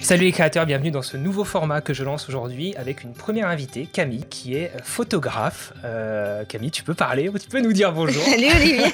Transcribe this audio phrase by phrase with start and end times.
[0.00, 3.48] Salut les créateurs, bienvenue dans ce nouveau format que je lance aujourd'hui avec une première
[3.48, 5.74] invitée, Camille, qui est photographe.
[5.84, 8.22] Euh, Camille, tu peux parler, tu peux nous dire bonjour?
[8.24, 8.86] Salut Olivier.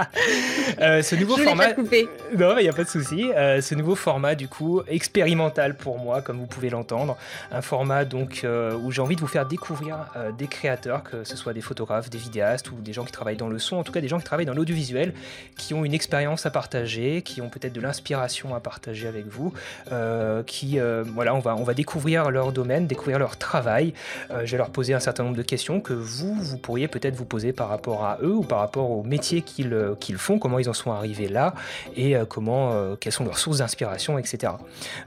[0.80, 1.68] euh, ce nouveau je format.
[1.68, 2.08] Pas couper.
[2.36, 3.30] Non, il n'y a pas de souci.
[3.34, 7.16] Euh, ce nouveau format, du coup, expérimental pour moi, comme vous pouvez l'entendre.
[7.50, 11.24] Un format donc euh, où j'ai envie de vous faire découvrir euh, des créateurs, que
[11.24, 13.82] ce soit des photographes, des vidéastes ou des gens qui travaillent dans le son, en
[13.82, 15.14] tout cas des gens qui travaillent dans l'audiovisuel,
[15.56, 19.52] qui ont une expérience à partager, qui ont peut-être de l'inspiration à partager avec vous.
[19.90, 23.94] Euh, qui, euh, voilà, on va, on va découvrir leur domaine, découvrir leur travail.
[24.30, 27.14] Euh, je vais leur poser un certain nombre de questions que vous, vous pourriez peut-être
[27.14, 30.38] vous poser par rapport à eux ou par rapport au métier qu'ils euh, qu'ils font,
[30.38, 31.54] comment ils en sont arrivés là
[31.96, 34.52] et comment, quelles sont leurs sources d'inspiration, etc.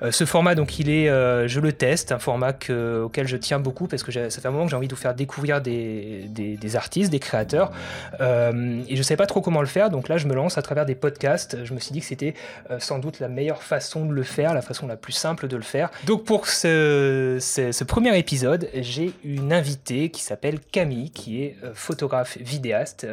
[0.10, 1.08] ce format, donc, il est,
[1.48, 4.52] je le teste, un format que, auquel je tiens beaucoup parce que ça fait un
[4.52, 7.72] moment que j'ai envie de vous faire découvrir des, des, des artistes, des créateurs
[8.20, 10.62] et je ne savais pas trop comment le faire, donc là, je me lance à
[10.62, 11.58] travers des podcasts.
[11.64, 12.34] Je me suis dit que c'était
[12.80, 15.64] sans doute la meilleure façon de le faire, la façon la plus simple de le
[15.64, 15.90] faire.
[16.06, 21.58] Donc pour ce, ce, ce premier épisode, j'ai une invitée qui s'appelle Camille, qui est
[21.64, 23.08] euh, photographe vidéaste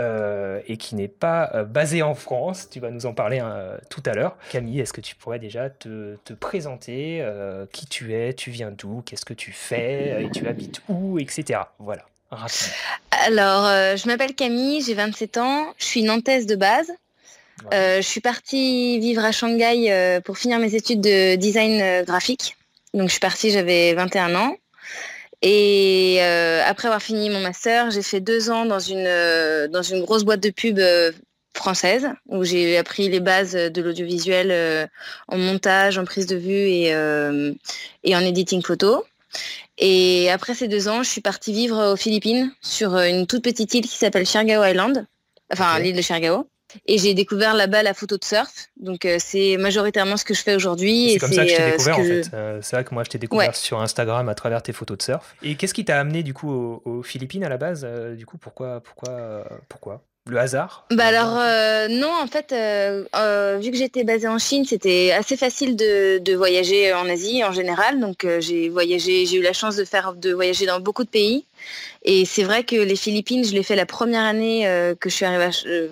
[0.00, 2.68] euh, et qui n'est pas euh, basée en France.
[2.70, 4.36] Tu vas nous en parler hein, tout à l'heure.
[4.50, 8.70] Camille, est-ce que tu pourrais déjà te, te présenter euh, Qui tu es Tu viens
[8.70, 11.60] d'où Qu'est-ce que tu fais Et tu habites où Etc.
[11.78, 12.04] Voilà.
[13.26, 16.92] Alors, euh, je m'appelle Camille, j'ai 27 ans, je suis nantaise de base.
[17.72, 22.04] Euh, je suis partie vivre à Shanghai euh, pour finir mes études de design euh,
[22.04, 22.56] graphique.
[22.94, 24.56] Donc je suis partie, j'avais 21 ans.
[25.42, 29.08] Et euh, après avoir fini mon master, j'ai fait deux ans dans une,
[29.68, 30.78] dans une grosse boîte de pub
[31.54, 34.90] française où j'ai appris les bases de l'audiovisuel
[35.28, 36.88] en montage, en prise de vue et,
[38.04, 39.04] et en editing photo.
[39.78, 43.72] Et après ces deux ans, je suis partie vivre aux Philippines sur une toute petite
[43.72, 45.06] île qui s'appelle Siargao Island,
[45.50, 46.46] enfin l'île de Siargao.
[46.86, 48.50] Et j'ai découvert là-bas la photo de surf.
[48.78, 51.12] Donc euh, c'est majoritairement ce que je fais aujourd'hui.
[51.12, 52.30] C'est comme ça que je t'ai euh, ce découvert en je- fait.
[52.34, 53.54] Euh, c'est vrai que moi je t'ai découvert Ouais.
[53.54, 55.34] sur Instagram à travers tes photos de surf.
[55.42, 57.84] Et qu'est-ce qui t'a amené du coup aux, aux Philippines à la base?
[58.16, 60.02] Du coup, pourquoi, pourquoi, pourquoi?
[60.30, 64.38] Le hasard Bah alors euh, non, en fait, euh, euh, vu que j'étais basée en
[64.38, 67.98] Chine, c'était assez facile de, de voyager en Asie en général.
[67.98, 71.08] Donc euh, j'ai voyagé, j'ai eu la chance de faire de voyager dans beaucoup de
[71.08, 71.44] pays.
[72.04, 75.16] Et c'est vrai que les Philippines, je l'ai fait la première année euh, que je
[75.16, 75.88] suis arrivée à euh,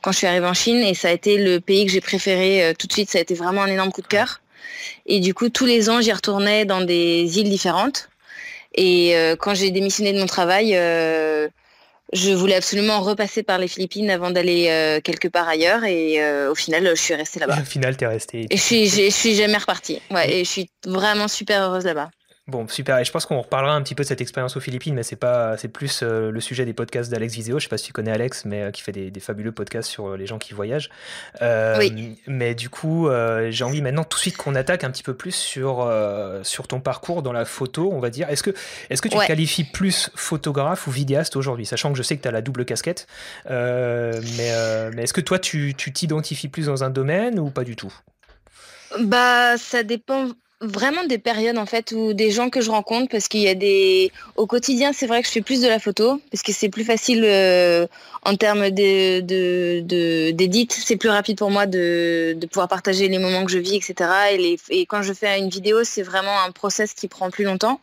[0.00, 2.64] quand je suis arrivée en Chine, et ça a été le pays que j'ai préféré
[2.64, 3.10] euh, tout de suite.
[3.10, 4.40] Ça a été vraiment un énorme coup de cœur.
[5.04, 8.08] Et du coup, tous les ans, j'y retournais dans des îles différentes.
[8.74, 11.48] Et euh, quand j'ai démissionné de mon travail, euh,
[12.12, 15.84] je voulais absolument repasser par les Philippines avant d'aller euh, quelque part ailleurs.
[15.84, 17.58] Et euh, au final, je suis restée là-bas.
[17.60, 18.46] Au final, t'es resté.
[18.50, 20.00] Et je suis, je suis jamais repartie.
[20.10, 22.10] Ouais, et je suis vraiment super heureuse là-bas.
[22.48, 22.98] Bon, super.
[22.98, 25.14] Et je pense qu'on reparlera un petit peu de cette expérience aux Philippines, mais c'est
[25.14, 27.60] pas, c'est plus euh, le sujet des podcasts d'Alex Viseo.
[27.60, 29.88] Je sais pas si tu connais Alex, mais euh, qui fait des, des fabuleux podcasts
[29.88, 30.90] sur euh, les gens qui voyagent.
[31.40, 32.18] Oui.
[32.26, 33.08] Mais du coup,
[33.50, 35.88] j'ai envie maintenant tout de suite qu'on attaque un petit peu plus sur
[36.42, 38.28] sur ton parcours dans la photo, on va dire.
[38.28, 38.50] Est-ce que
[38.90, 39.22] est-ce que tu Ouais.
[39.24, 42.42] te qualifies plus photographe ou vidéaste aujourd'hui, sachant que je sais que tu as la
[42.42, 43.06] double casquette.
[43.48, 47.76] Mais mais est-ce que toi, tu tu t'identifies plus dans un domaine ou pas du
[47.76, 47.92] tout?
[49.00, 50.28] Bah, ça dépend
[50.62, 53.54] vraiment des périodes en fait ou des gens que je rencontre parce qu'il y a
[53.54, 56.68] des au quotidien c'est vrai que je fais plus de la photo parce que c'est
[56.68, 57.86] plus facile euh,
[58.24, 63.44] en termes de de c'est plus rapide pour moi de, de pouvoir partager les moments
[63.44, 66.52] que je vis etc et, les, et quand je fais une vidéo c'est vraiment un
[66.52, 67.80] process qui prend plus longtemps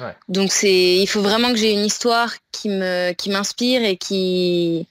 [0.00, 0.14] Ouais.
[0.28, 4.86] donc c'est il faut vraiment que j'ai une histoire qui me qui m'inspire et qui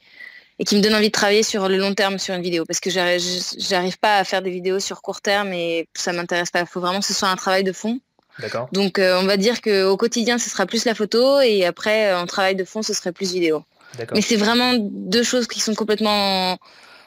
[0.60, 2.80] et qui me donne envie de travailler sur le long terme sur une vidéo parce
[2.80, 6.62] que j'arrive pas à faire des vidéos sur court terme et ça m'intéresse pas.
[6.62, 8.00] Il faut vraiment que ce soit un travail de fond.
[8.40, 8.70] D'accord.
[8.72, 12.20] Donc euh, on va dire qu'au quotidien ce sera plus la photo et après euh,
[12.20, 13.64] en travail de fond ce serait plus vidéo.
[13.98, 14.16] D'accord.
[14.16, 16.58] Mais c'est vraiment deux choses qui sont complètement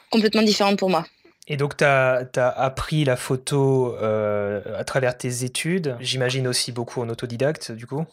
[0.09, 1.05] complètement différentes pour moi.
[1.47, 5.97] Et donc, tu as, appris la photo euh, à travers tes études.
[5.99, 8.05] J'imagine aussi beaucoup en autodidacte, du coup?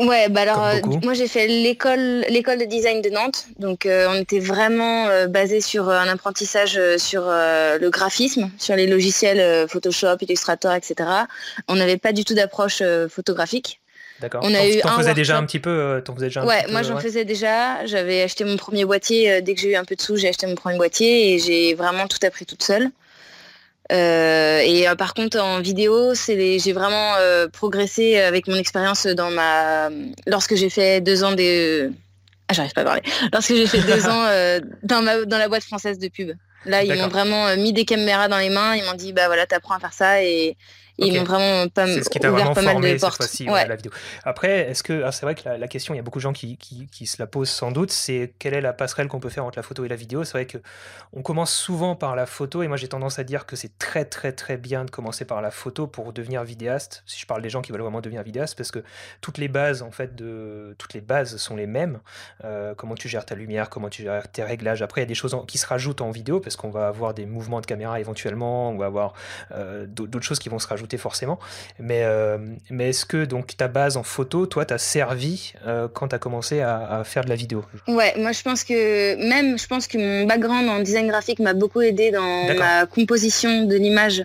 [0.00, 4.08] Ouais, bah alors euh, moi j'ai fait l'école l'école de design de Nantes, donc euh,
[4.10, 8.76] on était vraiment euh, basé sur euh, un apprentissage euh, sur euh, le graphisme, sur
[8.76, 10.94] les logiciels euh, Photoshop, Illustrator, etc.
[11.68, 13.80] On n'avait pas du tout d'approche euh, photographique.
[14.20, 14.40] D'accord.
[14.42, 15.70] On a eu un faisais déjà un petit peu.
[15.70, 17.02] euh, T'en faisais déjà un Ouais, petit moi j'en ouais.
[17.02, 17.84] faisais déjà.
[17.86, 20.46] J'avais acheté mon premier boîtier dès que j'ai eu un peu de sous, j'ai acheté
[20.46, 22.90] mon premier boîtier et j'ai vraiment tout appris toute seule.
[23.90, 29.30] Euh, et euh, par contre en vidéo, j'ai vraiment euh, progressé avec mon expérience dans
[29.30, 29.90] ma
[30.26, 31.90] lorsque j'ai fait deux ans des
[32.48, 33.02] ah j'arrive pas à parler.
[33.32, 34.26] Lorsque j'ai fait deux ans
[34.82, 36.32] dans ma dans la boîte française de pub.
[36.66, 39.46] Là ils m'ont vraiment mis des caméras dans les mains, ils m'ont dit bah voilà
[39.46, 40.56] t'apprends à faire ça et
[41.00, 43.22] ils m'ont vraiment pas, ce qui ouvert vraiment pas mal de portes.
[43.22, 43.66] Cette ouais.
[43.66, 43.92] la vidéo.
[44.24, 46.56] Après, est-ce que c'est vrai que la, question, il y a beaucoup de gens qui,
[46.56, 49.44] qui, qui, se la posent sans doute, c'est quelle est la passerelle qu'on peut faire
[49.44, 50.24] entre la photo et la vidéo?
[50.24, 50.58] C'est vrai que
[51.12, 54.04] on commence souvent par la photo et moi j'ai tendance à dire que c'est très
[54.04, 57.02] très très bien de commencer par la photo pour devenir vidéaste.
[57.06, 58.82] Si je parle des gens qui veulent vraiment devenir vidéaste, parce que
[59.20, 62.00] toutes les bases en fait de toutes les bases sont les mêmes.
[62.44, 64.82] Euh, comment tu gères ta lumière, comment tu gères tes réglages.
[64.82, 67.14] Après, il y a des choses qui se rajoutent en vidéo parce qu'on va avoir
[67.14, 69.14] des mouvements de caméra éventuellement, on va avoir
[69.52, 71.38] euh, d'autres choses qui vont se rajouter forcément.
[71.78, 72.38] Mais, euh,
[72.70, 76.18] mais est-ce que donc ta base en photo, toi, t'a servi euh, quand tu as
[76.18, 77.64] commencé à, faire de la vidéo?
[77.88, 81.54] Ouais, moi je pense que même, je pense que mon background en design graphique m'a
[81.54, 84.24] beaucoup aidé dans la composition de l'image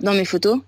[0.00, 0.58] dans mes photos.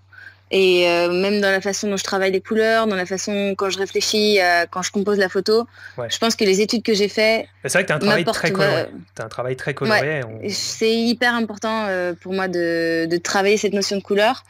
[0.54, 3.78] Et même dans la façon dont je travaille les couleurs, dans la façon quand je
[3.78, 4.38] réfléchis,
[4.70, 5.66] quand je compose la photo,
[6.08, 7.48] je pense que les études que j'ai fait.
[7.64, 8.86] C'est vrai que tu as un travail très coloré.
[9.18, 10.20] As un travail très coloré.
[10.50, 11.86] C'est hyper important
[12.20, 14.44] pour moi de, de, travailler cette notion de couleur.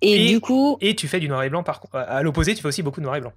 [0.00, 0.76] Et, du coup.
[0.80, 3.04] Et tu fais du noir et blanc, par À l'opposé, tu fais aussi beaucoup de
[3.04, 3.32] noir et blanc.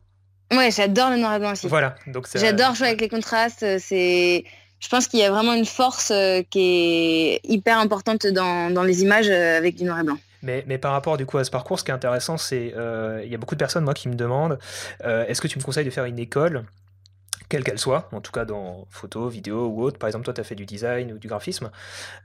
[0.51, 1.67] Ouais, j'adore le noir et blanc aussi.
[1.67, 1.95] Voilà.
[2.07, 3.65] Donc J'adore jouer avec les contrastes.
[3.79, 4.45] C'est.
[4.79, 8.83] Je pense qu'il y a vraiment une force euh, qui est hyper importante dans, dans
[8.83, 10.17] les images euh, avec du noir et blanc.
[10.43, 13.21] Mais, mais, par rapport du coup à ce parcours, ce qui est intéressant, c'est euh,
[13.25, 14.59] il y a beaucoup de personnes moi qui me demandent
[15.03, 16.63] est-ce que tu me conseilles de faire une école?
[17.49, 19.97] Quelle qu'elle soit, en tout cas dans photo, vidéo ou autre.
[19.97, 21.71] Par exemple, toi, tu as fait du design ou du graphisme.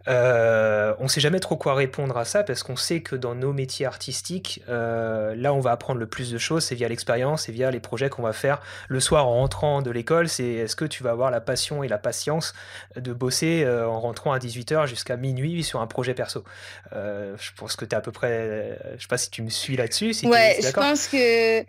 [0.09, 3.35] Euh, on ne sait jamais trop quoi répondre à ça parce qu'on sait que dans
[3.35, 7.49] nos métiers artistiques, euh, là, on va apprendre le plus de choses, c'est via l'expérience
[7.49, 10.29] et via les projets qu'on va faire le soir en rentrant de l'école.
[10.29, 12.53] C'est est-ce que tu vas avoir la passion et la patience
[12.97, 16.45] de bosser euh, en rentrant à 18h jusqu'à minuit sur un projet perso?
[16.93, 18.79] je pense que tu es à peu près.
[18.97, 20.13] Je sais pas si tu me suis là-dessus.
[20.13, 21.65] Si ouais, je pense que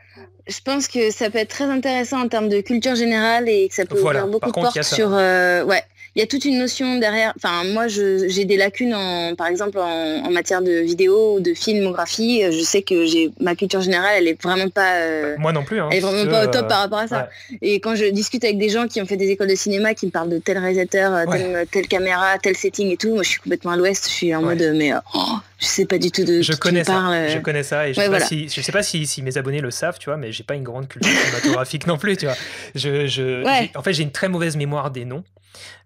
[0.47, 3.75] je pense que ça peut être très intéressant en termes de culture générale et que
[3.75, 5.09] ça peut ouvrir beaucoup de portes sur.
[5.13, 5.83] Euh, ouais,
[6.15, 7.33] il y a toute une notion derrière.
[7.35, 12.43] Enfin, moi, j'ai des lacunes, en, par exemple, en, matière de vidéo ou de filmographie.
[12.51, 14.95] Je sais que j'ai ma culture générale, elle est vraiment pas.
[14.97, 15.79] Euh, moi non plus.
[15.79, 17.29] Hein, elle est vraiment pas au top par rapport à ça.
[17.61, 20.05] Et quand je discute avec des gens qui ont fait des écoles de cinéma, qui
[20.05, 23.39] me parlent de tel réalisateur, euh, telle, caméra, tel setting et tout, moi, je suis
[23.39, 24.07] complètement à l'ouest.
[24.07, 26.43] Je suis en mode, mais oh, je sais pas du tout de.
[26.43, 27.27] Je connais ça.
[27.27, 29.61] Je connais ça et je, sais, pas si, je sais pas si, si, mes abonnés
[29.61, 32.35] le savent, tu vois, mais j'ai pas une grande culture cinématographique non plus, tu vois.
[32.75, 33.43] Je, je
[33.77, 35.23] En fait, j'ai une très mauvaise mémoire des noms.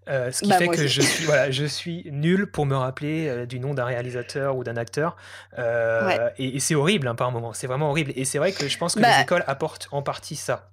[0.10, 3.28] Euh, ce qui bah, fait que je suis, voilà, je suis nul pour me rappeler
[3.28, 5.18] euh, du nom d'un réalisateur ou d'un acteur.
[5.58, 7.54] Euh, et, c'est horrible hein, par moment.
[7.54, 8.14] C'est vraiment horrible.
[8.16, 10.70] Et c'est vrai que je pense que les bah écoles apportent en partie ça.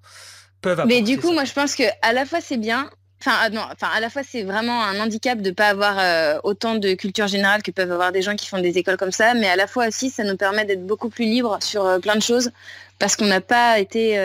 [0.61, 2.91] Peuvent Mais du coup, moi, je pense que à la fois c'est bien.
[3.21, 6.75] Enfin, non, enfin, à la fois c'est vraiment un handicap de ne pas avoir autant
[6.75, 9.49] de culture générale que peuvent avoir des gens qui font des écoles comme ça, mais
[9.49, 12.51] à la fois aussi ça nous permet d'être beaucoup plus libre sur plein de choses
[12.99, 14.19] parce qu'on n'a pas été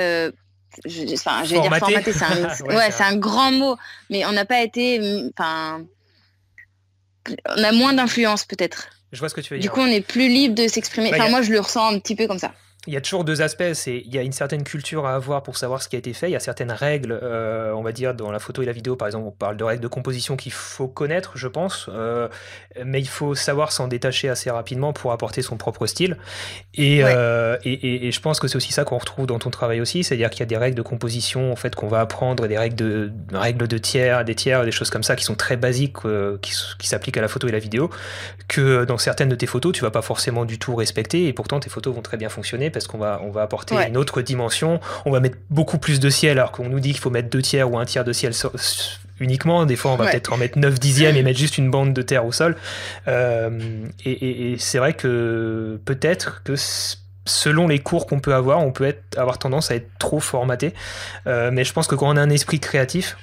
[0.85, 3.77] je, enfin, je vais dire formaté, c'est un, ouais, c'est un grand mot,
[4.09, 5.83] mais on n'a pas été, enfin,
[7.45, 8.89] on a moins d'influence peut-être.
[9.11, 9.69] Je vois ce que tu veux dire.
[9.69, 11.11] Du coup, on est plus libre de s'exprimer.
[11.11, 12.53] Bah, enfin, moi, je le ressens un petit peu comme ça
[12.87, 13.73] il y a toujours deux aspects.
[13.73, 16.13] C'est il y a une certaine culture à avoir pour savoir ce qui a été
[16.13, 16.29] fait.
[16.29, 18.95] Il y a certaines règles, euh, on va dire dans la photo et la vidéo,
[18.95, 22.29] par exemple, on parle de règles de composition qu'il faut connaître, je pense, euh,
[22.85, 26.17] mais il faut savoir s'en détacher assez rapidement pour apporter son propre style.
[26.73, 29.81] Et, euh, et, et, je pense que c'est aussi ça qu'on retrouve dans ton travail
[29.81, 32.57] aussi, c'est-à-dire qu'il y a des règles de composition en fait qu'on va apprendre, des
[32.57, 35.97] règles de règles de tiers, des tiers, des choses comme ça qui sont très basiques,
[36.41, 37.89] qui, qui s'appliquent à la photo et la vidéo,
[38.47, 41.59] que dans certaines de tes photos tu vas pas forcément du tout respecter, et pourtant
[41.59, 44.79] tes photos vont très bien fonctionner parce qu'on va, on va apporter une autre dimension.
[45.05, 47.41] On va mettre beaucoup plus de ciel, alors qu'on nous dit qu'il faut mettre deux
[47.41, 48.33] tiers ou un tiers de ciel
[49.19, 49.65] uniquement.
[49.65, 52.01] Des fois, on va peut-être en mettre 9 dixièmes et mettre juste une bande de
[52.01, 52.55] terre au sol.
[53.07, 56.53] Euh, et, c'est vrai que peut-être que
[57.25, 60.73] selon les cours qu'on peut avoir, on peut être, avoir tendance à être trop formaté.
[61.27, 63.17] Euh, mais je pense que quand on a un esprit créatif,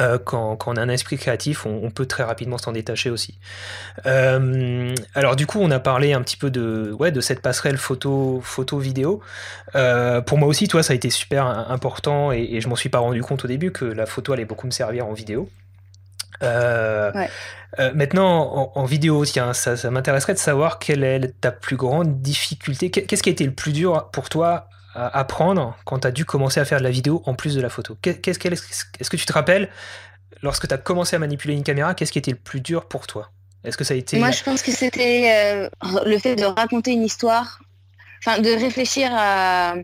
[0.00, 3.38] euh, quand, on a un esprit créatif, on, peut très rapidement s'en détacher aussi.
[4.06, 7.78] Euh, alors du coup, on a parlé un petit peu de, ouais, de cette passerelle
[7.78, 9.20] photo, photo vidéo.
[9.74, 12.90] Euh, pour moi aussi, toi, ça a été super important et, et je m'en suis
[12.90, 15.48] pas rendu compte au début que la photo allait beaucoup me servir en vidéo.
[17.94, 22.90] maintenant, en, vidéo, tiens, ça, ça m'intéresserait de savoir quelle est ta plus grande difficulté.
[22.90, 24.68] Qu'est-ce qui a été le plus dur pour toi
[25.06, 27.68] apprendre quand tu as dû commencer à faire de la vidéo en plus de la
[27.68, 27.96] photo.
[28.02, 29.68] Qu'est-ce Est-ce que tu te rappelles,
[30.42, 33.06] lorsque tu as commencé à manipuler une caméra, qu'est-ce qui était le plus dur pour
[33.06, 33.30] toi?
[33.64, 34.18] Est-ce que ça a été...
[34.18, 35.68] Moi, je pense que c'était euh,
[36.06, 37.60] le fait de raconter une histoire,
[38.24, 39.74] enfin de réfléchir à,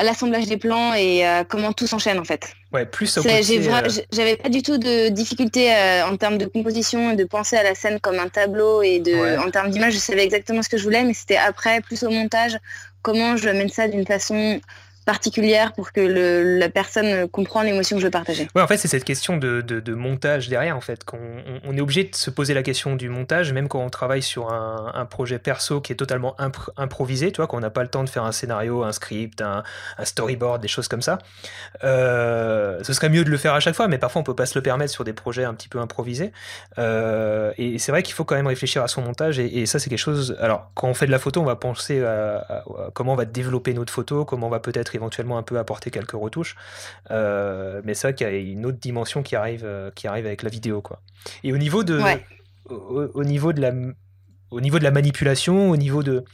[0.00, 2.54] l'assemblage des plans et à comment tout s'enchaîne en fait.
[2.72, 7.10] Ouais, plus au euh, J'avais pas du tout de difficulté euh, en termes de composition
[7.10, 9.98] et de penser à la scène comme un tableau et de, en termes d'image, je
[9.98, 12.58] savais exactement ce que je voulais, mais c'était après, plus au montage,
[13.02, 14.60] comment je mène ça d'une façon
[15.08, 18.46] particulière pour que la personne comprenne l'émotion que je veux partager.
[18.54, 21.18] Ouais, en fait, c'est cette question de, montage derrière, en fait, qu'on
[21.64, 24.52] on est obligé de se poser la question du montage, même quand on travaille sur
[24.52, 26.36] un, projet perso qui est totalement
[26.76, 29.62] improvisé, tu vois, qu'on n'a pas le temps de faire un scénario, un script, un,
[30.04, 31.16] storyboard, des choses comme ça.
[31.84, 34.44] Euh, ce serait mieux de le faire à chaque fois, mais parfois on peut pas
[34.44, 36.32] se le permettre sur des projets un petit peu improvisés.
[36.78, 39.88] Euh, et c'est vrai qu'il faut quand même réfléchir à son montage, et, ça c'est
[39.88, 40.36] quelque chose.
[40.38, 42.62] Alors, quand on fait de la photo, on va penser à
[42.92, 46.12] comment on va développer notre photo, comment on va peut-être éventuellement un peu apporter quelques
[46.12, 46.56] retouches.
[47.10, 50.26] Euh, mais c'est vrai qu'il y a une autre dimension qui arrive, euh, qui arrive
[50.26, 50.82] avec la vidéo.
[50.82, 51.00] Quoi.
[51.42, 52.00] Et au niveau de,
[52.68, 53.72] au, niveau de la,
[54.50, 56.24] au niveau de la manipulation, au niveau de,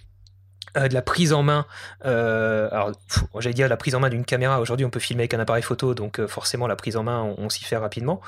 [0.76, 1.66] euh, de la prise en main.
[2.04, 2.92] Euh, alors,
[3.38, 4.60] j'allais dire la prise en main d'une caméra.
[4.60, 7.22] Aujourd'hui, on peut filmer avec un appareil photo, donc euh, forcément, la prise en main,
[7.38, 8.20] on, s'y fait rapidement.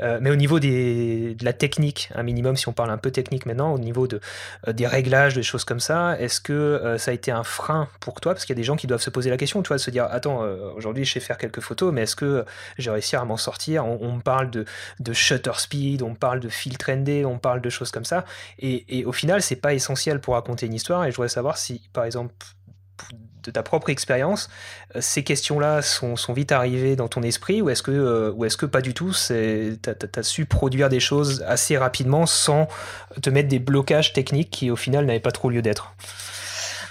[0.00, 3.72] mais au niveau de la technique, un minimum, si on parle un peu technique maintenant,
[3.72, 4.20] au niveau de,
[4.70, 8.34] des réglages, des choses comme ça, est-ce que ça a été un frein pour toi?
[8.34, 9.82] Parce qu'il y a des gens qui doivent se poser la question, tu vois, de
[9.82, 10.42] se dire Attends,
[10.76, 12.44] aujourd'hui, je sais faire quelques photos, mais est-ce que
[12.76, 13.86] j'ai réussi à m'en sortir?
[13.86, 14.66] On, me parle de,
[15.00, 18.24] de shutter speed, on parle de filtre ND, on parle de choses comme ça.
[18.58, 21.04] Et, et au final, c'est pas essentiel pour raconter une histoire.
[21.04, 22.34] Et je voudrais savoir si par exemple,
[23.42, 24.48] de ta propre expérience,
[24.96, 28.94] euh, ces questions-là sont, vite arrivées dans ton esprit ou est-ce que, euh, pas du
[28.94, 32.68] tout Tu as, su produire des choses assez rapidement sans
[33.22, 35.94] te mettre des blocages techniques qui au final n'avaient pas trop lieu d'être?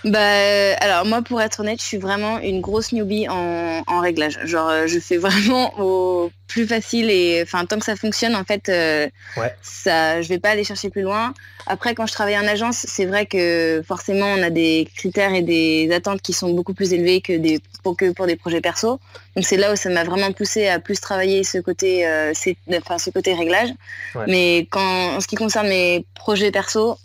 [0.05, 4.00] Bah, euh, alors moi, pour être honnête, je suis vraiment une grosse newbie en, en
[4.01, 4.38] réglage.
[4.43, 8.43] Genre, euh, je fais vraiment au plus facile et enfin tant que ça fonctionne, en
[8.43, 9.07] fait, euh,
[9.38, 9.55] ouais.
[9.62, 11.33] ça, je vais pas aller chercher plus loin.
[11.67, 15.41] Après, quand je travaille en agence, c'est vrai que forcément, on a des critères et
[15.41, 19.00] des attentes qui sont beaucoup plus élevés que des pour que pour des projets perso.
[19.36, 22.33] Donc c'est là où ça m'a vraiment poussé à plus travailler ce côté, euh,
[22.77, 23.69] enfin ce côté réglage.
[24.15, 24.25] Ouais.
[24.27, 26.98] Mais quand en ce qui concerne mes projets perso,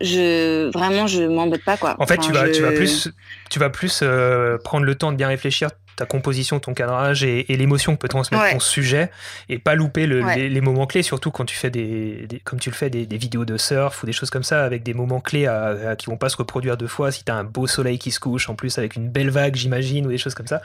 [0.00, 1.96] je vraiment je m'embête pas quoi.
[1.98, 3.10] En fait, tu vas tu vas plus
[3.50, 7.44] tu vas plus euh, prendre le temps de bien réfléchir ta composition, ton cadrage et,
[7.48, 9.10] l'émotion que peut transmettre ton sujet
[9.50, 12.88] et pas louper les, moments clés, surtout quand tu fais des, comme tu le fais
[12.88, 16.06] des, vidéos de surf ou des choses comme ça avec des moments clés à, qui
[16.06, 17.12] vont pas se reproduire deux fois.
[17.12, 19.56] Si tu as un beau soleil qui se couche en plus avec une belle vague,
[19.56, 20.62] j'imagine, ou des choses comme ça.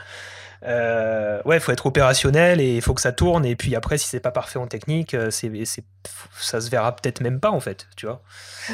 [0.68, 3.46] Euh, ouais, il faut être opérationnel et il faut que ça tourne.
[3.46, 5.52] Et puis après, si c'est pas parfait en technique, euh, c'est,
[6.40, 8.22] ça se verra peut-être même pas en fait, tu vois.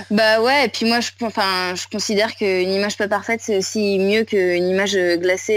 [0.10, 4.00] Bah ouais, et puis moi, je, enfin, je considère qu'une image pas parfaite, c'est aussi
[4.00, 5.54] mieux qu'une image glacée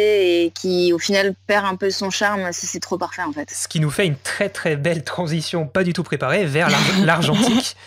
[0.47, 3.51] et qui au final perd un peu son charme si c'est trop parfait en fait.
[3.51, 6.69] Ce qui nous fait une très très belle transition, pas du tout préparée, vers
[7.05, 7.77] l'argentique.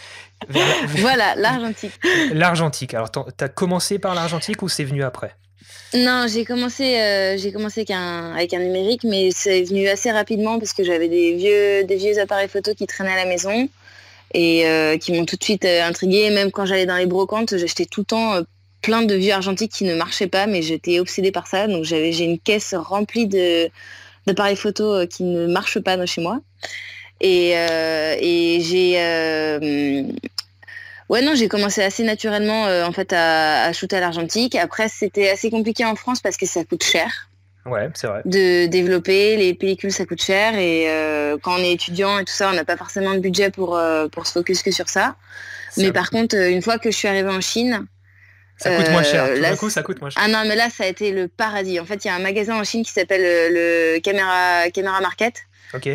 [0.87, 1.93] Voilà, l'argentique.
[2.31, 2.93] L'argentique.
[2.93, 5.35] Alors, t'as commencé par l'argentique ou c'est venu après?
[5.93, 10.11] Non, j'ai commencé, euh, j'ai commencé avec un, avec un numérique, mais c'est venu assez
[10.11, 13.69] rapidement parce que j'avais des vieux, des vieux appareils photo qui traînaient à la maison
[14.33, 16.29] et euh, qui m'ont tout de suite euh, intriguée.
[16.29, 18.41] Même quand j'allais dans les brocantes, j'achetais tout le temps
[18.81, 21.67] plein de vieux argentiques qui ne marchaient pas, mais j'étais obsédée par ça.
[21.67, 23.69] Donc j'avais, j'ai une caisse remplie de,
[24.25, 26.41] d'appareils photo qui ne marchent pas chez moi.
[27.19, 28.97] Et, et j'ai
[31.09, 34.55] Ouais, non, j'ai commencé assez naturellement euh, en fait à, shooter à l'argentique.
[34.55, 37.29] Après, c'était assez compliqué en France parce que ça coûte cher.
[37.65, 38.21] Ouais, c'est vrai.
[38.25, 42.33] De développer les pellicules, ça coûte cher et euh, quand on est étudiant et tout
[42.33, 45.15] ça, on n'a pas forcément de budget pour euh, pour se focus que sur ça.
[45.77, 47.85] Mais par contre, une fois que je suis arrivée en Chine,
[48.57, 49.33] ça coûte moins cher.
[49.33, 50.21] Tout là, coup, ça coûte moins cher.
[50.25, 51.79] Ah non, mais là, ça a été le paradis.
[51.79, 55.35] En fait, il y a un magasin en Chine qui s'appelle le Camera, Camera Market.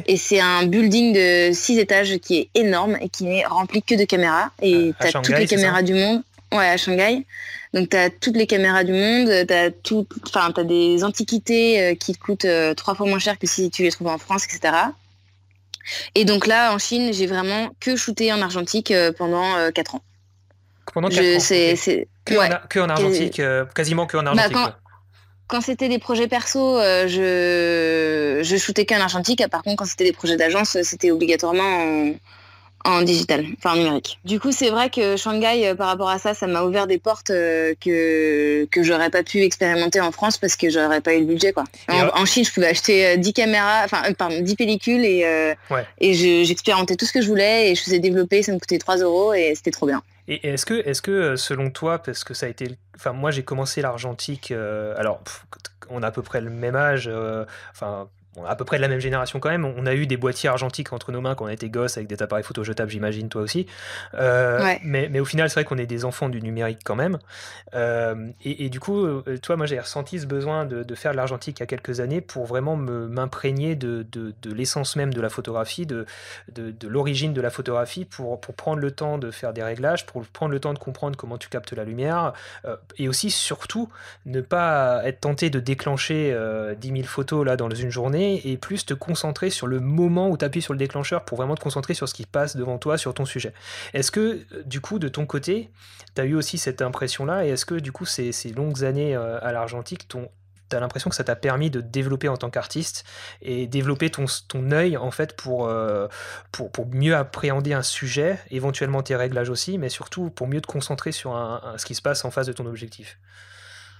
[0.06, 3.94] Et c'est un building de 6 étages qui est énorme et qui n'est rempli que
[3.94, 4.50] de caméras.
[4.60, 6.22] Et tu as toutes les caméras du monde.
[6.52, 7.24] Ouais, à Shanghai.
[7.72, 11.94] Donc tu as toutes les caméras du monde, tu as, tout, as des antiquités euh,
[11.94, 14.44] qui te coûtent euh, trois fois moins cher que si tu les trouves en France,
[14.44, 14.74] etc.
[16.14, 20.02] Et donc là, en Chine, j'ai vraiment que shooté en argentique euh, pendant 4 ans.
[20.92, 23.40] Pendant 4 ans c'est, que, en, argentique,
[23.74, 24.74] quasiment que en bah, argentique
[25.52, 29.46] quand c'était des projets perso, euh, je, je shootais qu'un argentique.
[29.48, 32.14] Par contre, quand c'était des projets d'agence, c'était obligatoirement
[32.86, 34.18] en, digital, enfin en numérique.
[34.24, 36.96] Du coup, c'est vrai que Shanghai, euh, par rapport à ça, ça m'a ouvert des
[36.96, 41.20] portes euh, que, que j'aurais pas pu expérimenter en France parce que j'aurais pas eu
[41.20, 41.52] le budget.
[41.52, 41.64] Quoi.
[41.90, 45.54] En, Chine, je pouvais acheter 10 caméras, enfin, pardon, 10 pellicules et,
[46.00, 46.14] et
[46.46, 49.34] j'expérimentais tout ce que je voulais et je faisais développer, ça me coûtait 3 euros
[49.34, 50.02] et c'était trop bien.
[50.28, 52.78] Et est-ce que, est que, selon toi, parce que ça a été.
[52.96, 54.52] Enfin, moi, j'ai commencé l'argentique.
[54.52, 55.22] alors,
[55.90, 57.10] on a à peu près le même âge.
[57.70, 58.08] enfin,
[58.46, 59.64] à peu près de la même génération quand même.
[59.64, 62.22] On a eu des boîtiers argentiques entre nos mains quand on était gosses avec des
[62.22, 63.66] appareils photo jetables, j'imagine, toi aussi.
[64.14, 67.18] Euh, mais, mais, au final, c'est vrai qu'on est des enfants du numérique quand même.
[67.74, 71.58] Euh, et, du coup, euh, toi, moi, j'ai ressenti ce besoin de, faire de l'argentique
[71.58, 75.28] il y a quelques années pour vraiment m'imprégner de, de, de l'essence même de la
[75.28, 76.06] photographie, de,
[76.54, 80.24] de, l'origine de la photographie, pour, pour prendre le temps de faire des réglages, pour
[80.24, 82.32] prendre le temps de comprendre comment tu captes la lumière,
[82.98, 83.90] et aussi, surtout,
[84.24, 86.36] ne pas être tenté de déclencher
[86.78, 90.36] 10 000 photos là dans une journée et plus te concentrer sur le moment où
[90.36, 92.98] tu appuies sur le déclencheur pour vraiment te concentrer sur ce qui passe devant toi,
[92.98, 93.52] sur ton sujet.
[93.94, 95.70] Est-ce que, euh, du coup, de ton côté,
[96.14, 99.38] tu as eu aussi cette impression-là et est-ce que, du coup, ces, longues années euh,
[99.42, 100.18] à l'argentique tu
[100.76, 103.04] as l'impression que ça t'a permis de développer en tant qu'artiste
[103.42, 104.26] et développer ton,
[104.72, 106.08] œil en fait euh,
[106.50, 110.66] pour, pour, mieux appréhender un sujet, éventuellement tes réglages aussi, mais surtout pour mieux te
[110.66, 111.32] concentrer sur
[111.76, 113.18] ce qui se passe en face de ton objectif?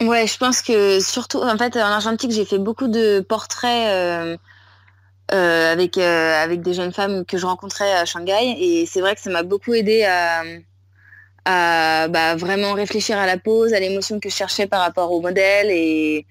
[0.02, 4.36] Ouais, je pense que surtout, en fait, en argentique, j'ai fait beaucoup de portraits euh,
[5.32, 8.56] euh, avec, euh, avec des jeunes femmes que je rencontrais à Shanghai.
[8.58, 10.42] Et c'est vrai que ça m'a beaucoup aidé à,
[11.44, 15.20] à bah, vraiment réfléchir à la pose, à l'émotion que je cherchais par rapport au
[15.20, 15.70] modèle.
[15.70, 16.26] Et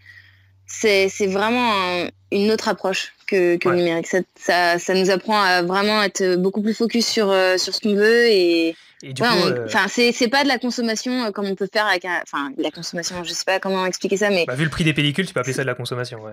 [0.66, 4.08] c'est vraiment une autre approche que, que le numérique.
[4.08, 7.96] Ça, ça, ça, nous apprend à vraiment être beaucoup plus focus sur, sur ce qu'on
[7.96, 12.06] veut et euh, enfin, c'est pas de la consommation euh, comme on peut faire avec
[12.06, 14.94] enfin la consommation, je sais pas comment expliquer ça, mais bah, vu le prix des
[14.94, 16.32] pellicules, tu peux appeler ça de la consommation, ouais.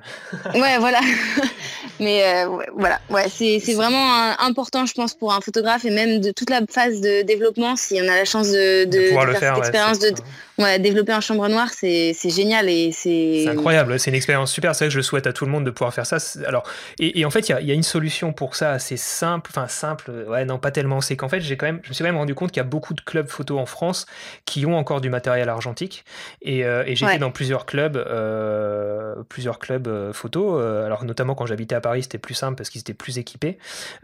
[0.60, 1.00] ouais, voilà.
[2.00, 6.30] mais euh, voilà, ouais, c'est vraiment important, je pense, pour un photographe et même de
[6.30, 9.08] toute la phase de développement, si on a la chance de, de,
[9.38, 10.12] faire, cette expérience de,
[10.58, 13.46] ouais, développer en chambre noire, c'est génial et c'est.
[13.48, 14.74] Incroyable, c'est une expérience super.
[14.74, 16.18] C'est vrai que je souhaite à tout le monde de pouvoir faire ça.
[16.46, 16.64] Alors,
[16.98, 20.10] et, en fait, il y, y a, une solution pour ça assez simple, enfin simple,
[20.28, 21.00] ouais, non, pas tellement.
[21.00, 22.66] C'est qu'en fait, j'ai quand même, je me suis quand même rendu compte il y
[22.66, 24.06] a beaucoup de clubs photo en France
[24.44, 26.04] qui ont encore du matériel argentique.
[26.42, 30.58] Et, euh, et j'étais dans plusieurs clubs, euh, plusieurs clubs euh, photo.
[30.58, 33.58] alors notamment quand j'habitais à Paris, c'était plus simple parce qu'ils étaient plus équipés.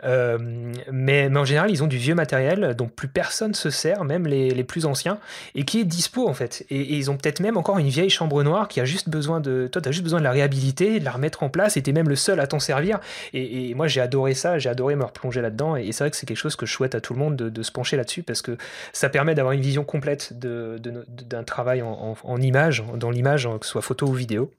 [0.05, 4.27] mais, mais, en général, ils ont du vieux matériel dont plus personne se sert, même
[4.27, 5.19] les, les plus anciens,
[5.55, 6.65] et qui est dispo en fait.
[6.71, 9.69] Et, ils ont peut-être même encore une vieille chambre noire qui a juste besoin de.
[9.71, 11.91] Toi, tu as juste besoin de la réhabiliter, de la remettre en place, et tu
[11.91, 13.01] es même le seul à t'en servir.
[13.33, 15.75] Et, moi, j'ai adoré ça, j'ai adoré me replonger là-dedans.
[15.77, 17.49] Et, c'est vrai que c'est quelque chose que je souhaite à tout le monde de,
[17.49, 18.57] de se pencher là-dessus parce que
[18.93, 23.83] ça permet d'avoir une vision complète d'un travail en, image, dans l'image, que ce soit
[23.83, 24.51] photo ou vidéo.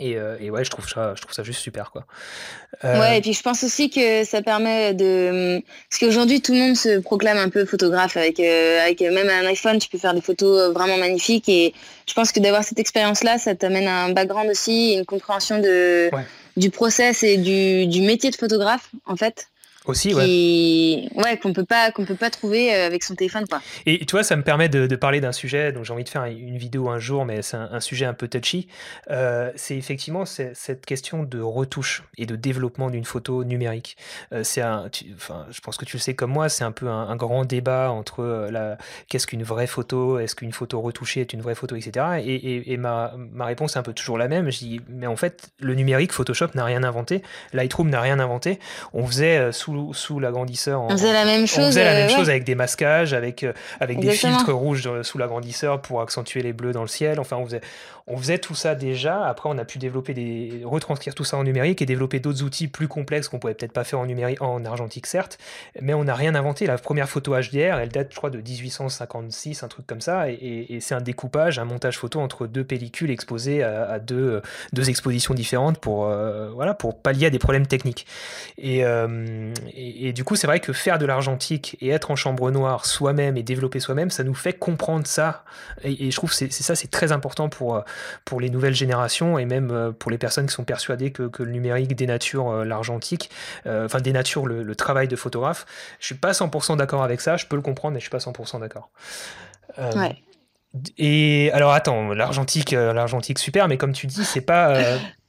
[0.00, 2.06] Et, euh, ouais, je trouve ça, je trouve ça juste super, quoi.
[2.84, 6.58] Euh, ouais, et puis je pense aussi que ça permet de, parce qu'aujourd'hui tout le
[6.58, 10.14] monde se proclame un peu photographe avec, euh, avec même un iPhone, tu peux faire
[10.14, 11.48] des photos vraiment magnifiques.
[11.48, 11.74] Et
[12.08, 16.10] je pense que d'avoir cette expérience-là, ça t'amène un background aussi, une compréhension de,
[16.56, 19.48] du process et du, du métier de photographe, en fait.
[19.86, 21.08] Aussi, ouais.
[21.20, 23.60] Ouais, qu'on peut pas qu'on peut pas trouver euh, avec son téléphone, quoi.
[23.84, 26.24] Et tu vois, ça me permet de, parler d'un sujet dont j'ai envie de faire
[26.24, 28.68] une vidéo un jour, mais c'est un, sujet un peu touchy.
[29.10, 33.96] Euh, c'est effectivement cette question de retouche et de développement d'une photo numérique.
[34.32, 36.88] Euh, c'est un, enfin, je pense que tu le sais comme moi, c'est un peu
[36.88, 38.78] un, grand débat entre la
[39.08, 42.22] qu'est-ce qu'une vraie photo, est-ce qu'une photo retouchée est une vraie photo, etc.
[42.24, 44.50] Et, et, ma, ma réponse est un peu toujours la même.
[44.50, 48.60] Je dis, mais en fait, le numérique, Photoshop n'a rien inventé, Lightroom n'a rien inventé.
[48.92, 50.82] On faisait sous sous, l'agrandisseur.
[50.82, 51.58] On faisait la même chose.
[51.58, 55.02] On faisait la même euh, chose avec des masquages, avec, euh, avec des filtres rouges
[55.02, 57.20] sous l'agrandisseur pour accentuer les bleus dans le ciel.
[57.20, 57.60] Enfin, on faisait,
[58.06, 59.24] on faisait tout ça déjà.
[59.24, 62.68] Après, on a pu développer des, retranscrire tout ça en numérique et développer d'autres outils
[62.68, 65.38] plus complexes qu'on pouvait peut-être pas faire en numérique, en argentique certes,
[65.80, 66.66] mais on n'a rien inventé.
[66.66, 70.78] La première photo HDR, elle date, je crois, de 1856, un truc comme ça, et,
[70.80, 75.78] c'est un découpage, un montage photo entre deux pellicules exposées à, deux, deux, expositions différentes
[75.78, 78.06] pour, euh, voilà, pour pallier à des problèmes techniques.
[78.58, 82.50] Et, euh, et, du coup, c'est vrai que faire de l'argentique et être en chambre
[82.50, 85.44] noire soi-même et développer soi-même, ça nous fait comprendre ça.
[85.84, 87.82] Et, je trouve c'est ça, c'est très important pour
[88.24, 91.50] pour les nouvelles générations et même euh, pour les personnes qui sont persuadées que, le
[91.50, 93.30] numérique dénature euh, l'argentique,
[93.66, 95.66] euh, enfin dénature le, travail de photographe.
[96.00, 98.18] Je suis pas 100% d'accord avec ça, je peux le comprendre, mais je suis pas
[98.18, 98.90] 100% d'accord.
[100.96, 104.98] Et alors attends, l'argentique, l'argentique super, mais comme tu dis, c'est pas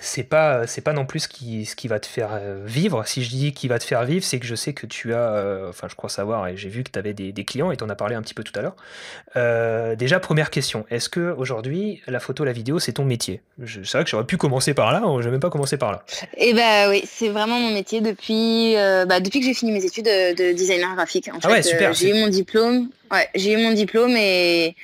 [0.00, 3.06] c'est pas c'est pas non plus ce qui, ce qui va te faire euh, vivre.
[3.06, 5.34] Si je dis qui va te faire vivre, c'est que je sais que tu as,
[5.34, 7.84] euh, enfin je crois savoir et j'ai vu que tu avais des, clients et tu
[7.84, 8.76] en as parlé un petit peu tout à l'heure.
[9.36, 13.40] Euh, déjà première question, est-ce que aujourd'hui la photo, la vidéo, c'est ton métier?
[13.66, 16.04] C'est vrai que j'aurais pu commencer par là, je vais même pas commencer par là.
[16.36, 20.06] Eh ben oui, c'est vraiment mon métier depuis bah, depuis que j'ai fini mes études
[20.06, 21.28] de, designer graphique.
[21.32, 21.92] En ah ouais, super.
[21.92, 22.88] j'ai eu mon diplôme.
[23.10, 24.74] Ouais, j'ai eu mon diplôme et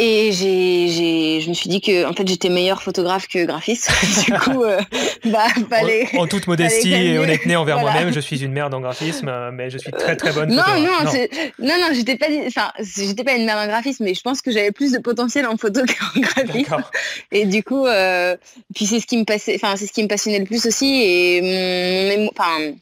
[0.00, 3.90] Et j'ai, je me suis dit que en fait j'étais meilleure photographe que graphiste.
[4.26, 4.80] du coup, euh,
[5.24, 9.50] bah, fallait, en, toute modestie et honnêteté envers moi-même, je suis une merde en graphisme,
[9.52, 10.50] mais je suis très très bonne.
[10.50, 11.12] Non, non, non,
[11.58, 14.52] non, non, j'étais pas, enfin, j'étais pas une merde en graphisme, mais je pense que
[14.52, 15.80] j'avais plus de potentiel en photo
[16.14, 16.84] qu'en graphisme.
[17.32, 18.36] Et du coup, euh,
[18.76, 21.02] puis c'est ce qui me passait, enfin, c'est ce qui me passionnait le plus aussi.
[21.02, 22.72] Et mon, enfin,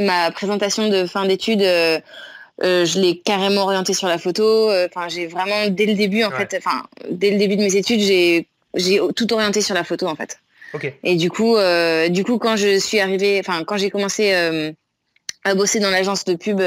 [0.00, 1.62] ma présentation de fin d'études.
[1.62, 2.00] Euh,
[2.62, 4.70] euh, je l'ai carrément orienté sur la photo.
[4.70, 7.76] Euh, enfin, j'ai vraiment dès le début en fait, enfin dès le début de mes
[7.76, 10.38] études, j'ai j'ai tout orienté sur la photo en fait.
[11.04, 14.32] Et du coup, euh, du coup, quand je suis arrivée, enfin quand j'ai commencé
[15.44, 16.60] à bosser dans l'agence de pub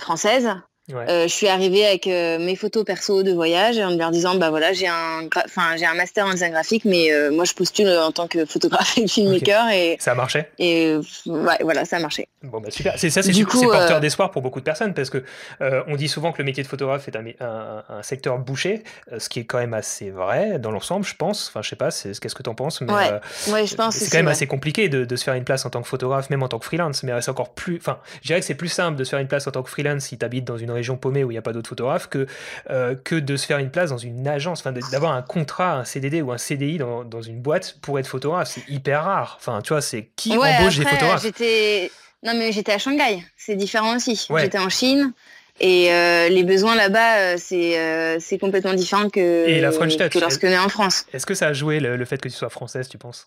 [0.00, 0.50] française,
[0.92, 4.50] euh, je suis arrivée avec euh, mes photos perso de voyage en leur disant bah
[4.50, 7.88] voilà j'ai un enfin j'ai un master en design graphique mais euh, moi je postule
[7.88, 10.44] en tant que photographe et filmmaker et ça a marché?
[10.58, 12.28] et voilà ça a marché.
[12.42, 12.98] Bon bah super.
[12.98, 15.24] C'est ça c'est porteur d'espoir pour beaucoup de personnes parce que
[15.60, 18.84] on dit souvent que le métier de photographe est un, un, secteur bouché
[19.16, 21.48] ce qui est quand même assez vrai dans l'ensemble je pense.
[21.48, 23.66] Enfin je sais pas qu'est-ce que tu en penses mais ouais.
[23.66, 25.80] je pense c'est quand même assez compliqué de, de, se faire une place en tant
[25.80, 28.46] que photographe même en tant que freelance mais c'est encore plus enfin je dirais que
[28.46, 30.44] c'est plus simple de se faire une place en tant que freelance si tu habites
[30.44, 32.26] dans une région paumée où il n'y a pas d'autres photographes que,
[32.70, 35.84] euh, que de se faire une place dans une agence, enfin, d'avoir un contrat, un
[35.84, 38.48] CDD ou un CDI dans, dans une boîte pour être photographe.
[38.48, 39.36] C'est hyper rare.
[39.40, 41.22] Enfin, tu vois, c'est qui embauche des photographes?
[41.22, 41.90] j'étais...
[42.22, 43.22] Non, mais j'étais à Shanghai.
[43.36, 44.26] C'est différent aussi.
[44.38, 45.12] J'étais en Chine.
[45.60, 50.10] Et euh, les besoins là-bas, euh, c'est c'est complètement différent que, et la French Touch,
[50.10, 51.06] que lorsqu'on est en France.
[51.12, 53.24] Est-ce que ça a joué le, le fait que tu sois française, tu penses?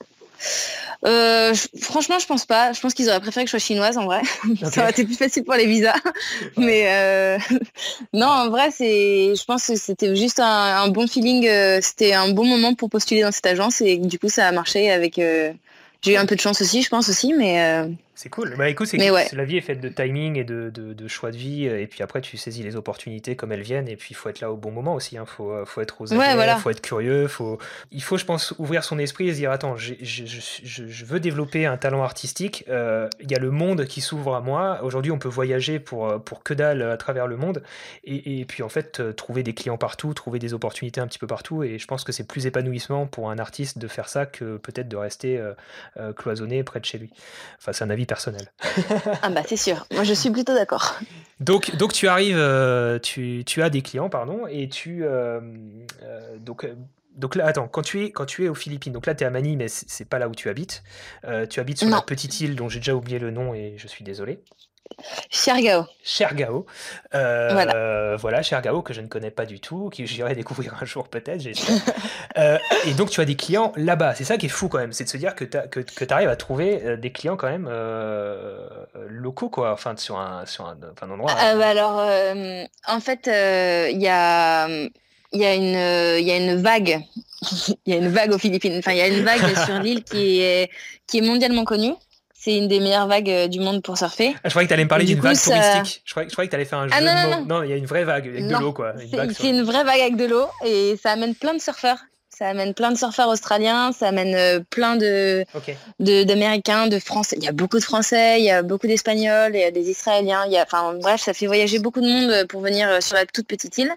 [1.06, 2.74] Euh, franchement, je pense pas.
[2.74, 4.22] Je pense qu'ils auraient préféré que je sois chinoise en vrai.
[4.72, 5.96] ça aurait été plus facile pour les visas.
[6.58, 7.38] Mais euh,
[8.14, 9.34] non, en vrai, c'est.
[9.36, 11.48] Je pense que c'était juste un, bon feeling.
[11.48, 14.52] Euh, c'était un bon moment pour postuler dans cette agence et du coup, ça a
[14.52, 15.22] marché avec.
[16.04, 17.88] J'ai eu un peu de chance aussi, je pense aussi, mais.
[18.18, 18.56] C'est cool.
[18.58, 21.66] Bah écoute, c'est la vie est faite de timing et de, de, choix de vie.
[21.66, 23.88] Et puis après, tu saisis les opportunités comme elles viennent.
[23.88, 25.14] Et puis, il faut être là au bon moment aussi.
[25.14, 25.28] Il hein.
[25.28, 27.28] faut, euh, faut être aux il faut être curieux.
[27.28, 27.60] Faut...
[27.92, 31.20] Il faut, je pense, ouvrir son esprit et se dire Attends, je, je, je, veux
[31.20, 32.66] développer un talent artistique.
[32.70, 34.80] Euh, il y a le monde qui s'ouvre à moi.
[34.82, 37.62] Aujourd'hui, on peut voyager pour, euh, pour que dalle à travers le monde.
[38.04, 41.28] Et, et puis, en fait, trouver des clients partout, trouver des opportunités un petit peu
[41.28, 41.62] partout.
[41.62, 44.90] Et je pense que c'est plus épanouissement pour un artiste de faire ça que peut-être
[44.90, 45.40] de rester
[46.16, 47.12] cloisonné près de chez lui.
[47.60, 48.52] Enfin, c'est un avis personnel.
[49.22, 50.96] ah bah c'est sûr, moi je suis plutôt d'accord.
[51.40, 55.04] Donc, donc tu arrives, euh, tu, tu, as des clients, pardon, et tu...
[55.04, 55.40] Euh,
[56.04, 56.68] euh, donc,
[57.16, 59.28] donc là, attends, quand tu es, quand tu es aux Philippines, donc là tu es
[59.28, 60.84] à Manille, mais c'est pas là où tu habites.
[61.50, 64.04] tu habites sur une petite île dont j'ai déjà oublié le nom et je suis
[64.04, 64.40] désolé.
[65.30, 65.86] Chergao.
[66.04, 66.66] Chergao.
[67.14, 68.16] Euh, voilà.
[68.18, 71.42] voilà, Chergao, que je ne connais pas du tout, qui j'irai découvrir un jour peut-être,
[71.42, 71.76] j'espère.
[72.38, 74.14] Euh, et donc, tu as des clients là-bas.
[74.14, 76.14] C'est ça qui est fou quand même, c'est de se dire que tu que, que
[76.14, 77.68] arrives à trouver euh, des clients quand même
[79.08, 81.34] locaux, quoi, enfin, sur un, sur un, endroit.
[81.34, 82.00] Bah alors,
[82.88, 84.68] en fait, il y a.
[85.34, 87.02] Il y, a une, il y a une vague,
[87.86, 90.06] il y a une vague aux Philippines, enfin il y a une vague sur l'île
[90.06, 90.72] qui est,
[91.06, 91.94] qui est mondialement connue
[92.40, 94.36] c'est une des meilleures vagues euh, du monde pour surfer.
[94.38, 96.02] Ah, je croyais que tu allais me parler d'une vague touristique.
[96.06, 97.64] Je croyais, je croyais que tu allais faire un ah, jeu non, non, non.
[97.64, 98.94] il y a une vraie vague avec de l'eau, quoi.
[99.34, 101.98] C'est une vraie vague avec de l'eau et ça amène plein de surfeurs.
[102.30, 105.44] Ça amène plein de surfeurs australiens, ça amène euh, plein de
[106.00, 107.36] d'Américains, de, Français.
[107.40, 109.90] Il y a beaucoup de Français, il y a beaucoup d'Espagnols, il y a des
[109.90, 110.46] Israéliens.
[110.46, 113.26] Il y a, enfin bref, ça fait voyager beaucoup de monde pour venir sur la
[113.26, 113.92] toute petite île.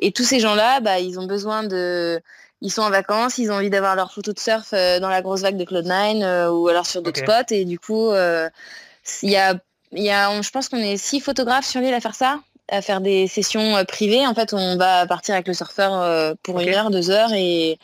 [0.00, 2.20] Et tous ces gens-là, bah, ils ont besoin de
[2.62, 5.22] ils sont en vacances, ils ont envie d'avoir leur photo de surf euh, dans la
[5.22, 7.50] grosse vague de Cloud9 euh, ou alors sur d'autres spots.
[7.52, 8.48] Et du coup, euh,
[9.22, 9.54] il y a,
[9.92, 13.00] y a, je pense qu'on est six photographes sur l'île à faire ça, à faire
[13.00, 14.26] des sessions privées.
[14.26, 17.78] En fait, on va partir avec le surfeur pour une heure, deux heures et,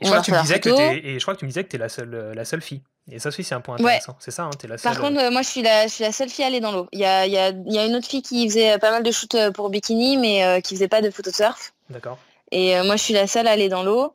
[0.00, 1.68] je crois, que tu me disais que et je crois que tu me disais que
[1.68, 2.82] tu es la seule, la seule fille.
[3.10, 4.16] Et ça aussi, c'est un point intéressant.
[4.18, 4.92] C'est ça, hein, es la seule.
[4.92, 6.88] Par contre, moi, je suis, la, je suis la seule fille à aller dans l'eau.
[6.92, 9.10] Il y a, y, a, y a, une autre fille qui faisait pas mal de
[9.10, 11.72] shoots pour bikini, mais qui faisait pas de photo de surf.
[11.88, 12.18] D'accord.
[12.52, 14.14] Et euh, moi, je suis la seule à aller dans l'eau.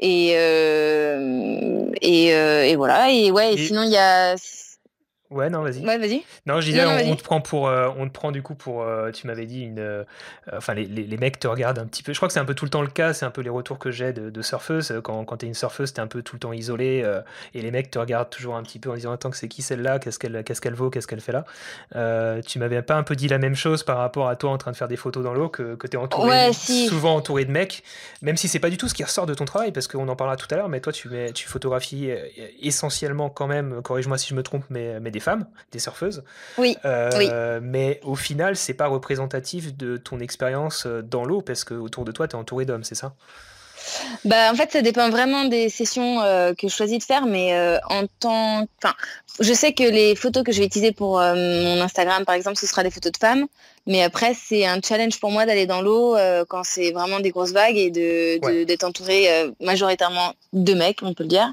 [0.00, 3.10] Et, euh, et, euh, et, voilà.
[3.10, 4.34] Et ouais, et sinon, il y a
[5.30, 5.84] Ouais, non, vas-y.
[5.84, 6.22] Ouais, vas-y.
[6.46, 9.10] Non, je disais, on, te prend pour, euh, on te prend du coup pour, euh,
[9.10, 10.04] tu m'avais dit une, euh,
[10.52, 12.12] enfin les, les, mecs te regardent un petit peu.
[12.12, 13.12] Je crois que c'est un peu tout le temps le cas.
[13.12, 15.00] C'est un peu les retours que j'ai de, de surfeuses.
[15.02, 17.04] Quand, quand t'es une surfeuse, t'es un peu tout le temps isolé
[17.54, 19.62] et les mecs te regardent toujours un petit peu en disant attends que c'est qui
[19.62, 21.44] celle-là, qu'est-ce qu'elle, qu'est-ce qu'elle vaut, qu'est-ce qu'elle fait là?
[22.42, 24.70] tu m'avais pas un peu dit la même chose par rapport à toi en train
[24.70, 27.82] de faire des photos dans l'eau que, que t'es entouré, souvent entouré de mecs,
[28.22, 30.16] même si c'est pas du tout ce qui ressort de ton travail parce qu'on en
[30.16, 30.68] parlera tout à l'heure.
[30.68, 32.10] Mais toi, tu mets, tu photographies
[32.62, 36.24] essentiellement quand même, corrige-moi si je me trompe, mais, mais des femmes, des surfeuses.
[36.56, 41.64] Oui, euh, Mais au final, c'est pas représentatif de ton expérience euh, dans l'eau parce
[41.64, 43.14] que autour de toi, tu es entouré d'hommes, c'est ça?
[44.24, 47.54] Bah, en fait, ça dépend vraiment des sessions euh, que je choisis de faire, mais
[47.54, 48.94] euh, en temps, enfin,
[49.40, 52.58] je sais que les photos que je vais utiliser pour euh, mon Instagram, par exemple,
[52.58, 53.46] ce sera des photos de femmes,
[53.86, 56.16] mais après, c'est un challenge pour moi d'aller dans l'eau
[56.48, 59.28] quand c'est vraiment des grosses vagues et de d'être entouré
[59.60, 61.52] majoritairement de mecs, on peut le dire.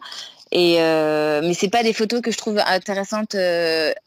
[0.53, 3.35] Et mais c'est pas des photos que je trouve intéressantes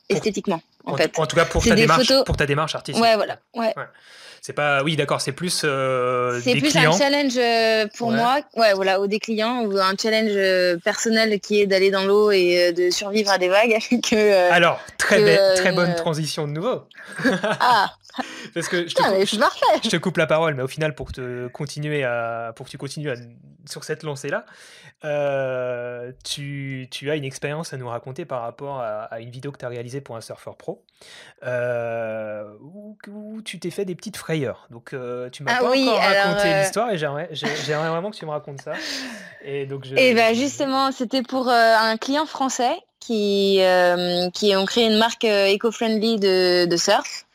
[0.09, 0.62] esthétiquement.
[0.88, 1.18] En, fait.
[1.18, 3.02] en tout cas pour ta démarche, pour ta démarche artistique.
[3.02, 3.38] Ouais, voilà.
[3.54, 3.74] Ouais.
[4.46, 8.74] C'est pas, oui, d'accord, c'est plus euh, C'est plus un challenge euh, pour moi, ouais,
[8.74, 12.72] voilà, ou des clients, ou un challenge euh, personnel qui est d'aller dans l'eau et
[12.72, 13.76] de survivre à des vagues.
[14.09, 16.82] que, Alors, très, très bonne transition de nouveau.
[17.59, 17.92] ah.
[18.55, 21.48] Parce que je te, coupe, je te, coupe la parole, mais au final, pour, te
[21.48, 23.11] continuer à, pour que tu continues
[23.68, 24.46] sur cette lancée-là,
[25.05, 29.59] euh, tu, tu, as une expérience à nous raconter par rapport à, une vidéo que
[29.59, 30.83] tu as réalisée pour un surfeur pro,
[31.44, 34.66] euh, où, tu t'es fait des petites frayeurs.
[34.70, 36.98] Donc, euh, tu m'as ah pas encore raconté l'histoire et
[37.33, 38.72] j'aimerais vraiment que tu me racontes ça.
[39.44, 43.61] Et donc, et ben justement, c'était pour un client français qui,
[44.33, 47.25] qui ont créé une marque éco-friendly de, de surf.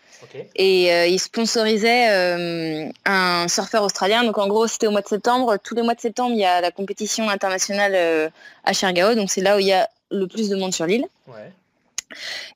[0.56, 4.24] Et euh, il sponsorisait euh, un surfeur australien.
[4.24, 5.58] Donc en gros, c'était au mois de septembre.
[5.64, 8.30] Tous les mois de septembre, il y a la compétition internationale euh,
[8.64, 9.16] à Chergao.
[9.16, 11.06] Donc c'est là où il y a le plus de monde sur l'île.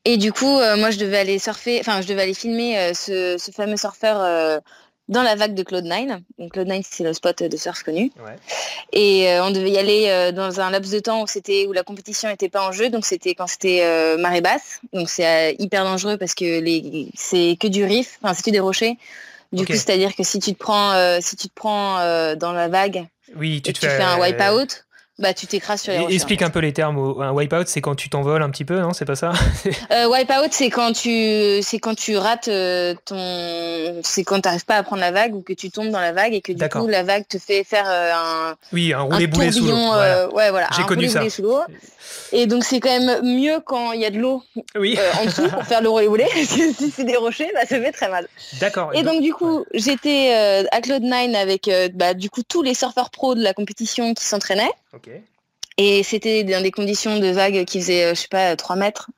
[0.04, 3.78] Et du coup, moi, je devais aller surfer, enfin, je devais aller filmer ce, fameux
[3.78, 4.62] surfeur
[5.08, 6.20] dans la vague de Cloud9.
[6.40, 8.12] Donc Cloud9, c'est le spot de surf connu.
[8.92, 11.74] Et euh, on devait y aller euh, dans un laps de temps où c'était où
[11.74, 12.90] la compétition n'était pas en jeu.
[12.90, 14.80] Donc c'était quand c'était euh, marée basse.
[14.94, 18.60] Donc c'est hyper dangereux parce que les c'est que du riff, enfin c'est que des
[18.60, 18.98] rochers.
[19.52, 21.96] Du coup, c'est-à-dire que si tu te prends si tu te prends
[22.36, 24.02] dans la vague, oui, tu, te fais...
[24.02, 24.85] un wipe out
[25.18, 26.98] bah, tu t'écrases sur les Explique un peu les termes.
[27.22, 29.32] Un wipeout, c'est quand tu t'envoles un petit peu, non C'est pas ça?
[29.92, 34.66] Euh, Wipeout, c'est quand tu, c'est quand tu rates euh, ton, c'est quand tu n'arrives
[34.66, 36.70] pas à prendre la vague ou que tu tombes dans la vague et que du
[36.70, 38.56] coup la vague te fait faire euh, un.
[38.74, 39.94] Oui, un roulé boulet sous l'eau.
[39.94, 40.68] Euh, ouais, voilà.
[40.76, 41.30] J'ai connu ça.
[41.30, 41.44] Sous.
[42.32, 44.44] Et donc c'est quand même mieux quand il y a de l'eau
[44.76, 44.98] oui.
[45.20, 47.80] en dessous pour faire le roulé boulet, parce que si c'est des rochers, bah, ça
[47.80, 48.28] fait très mal.
[48.60, 48.92] D'accord.
[48.94, 50.34] Et donc du coup, j'étais
[50.72, 54.72] à Cloud9 avec bah, du coup tous les surfeurs pros de la compétition qui s'entraînaient.
[55.78, 59.10] Et c'était dans des conditions de vague qui faisaient, euh, je sais pas, 3 mètres.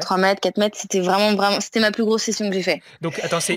[0.00, 2.82] 3 mètres, 4 mètres, c'était vraiment, vraiment, c'était ma plus grosse session que j'ai fait.
[3.00, 3.56] Donc, attends, c'est,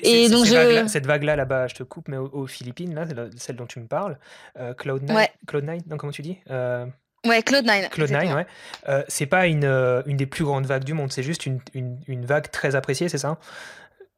[0.88, 3.03] cette vague-là, là-bas, je te coupe, mais aux, Philippines, là,
[3.36, 4.17] celle dont tu me parles,
[4.58, 6.86] euh, Cloud9, Cloud9, non, comment tu dis euh...
[7.27, 7.89] Ouais, Cloud9.
[7.89, 8.45] Cloud9, ouais.
[8.88, 9.65] Euh, c'est pas une,
[10.05, 13.10] une des plus grandes vagues du monde, c'est juste une, une, une vague très appréciée,
[13.10, 13.38] c'est ça?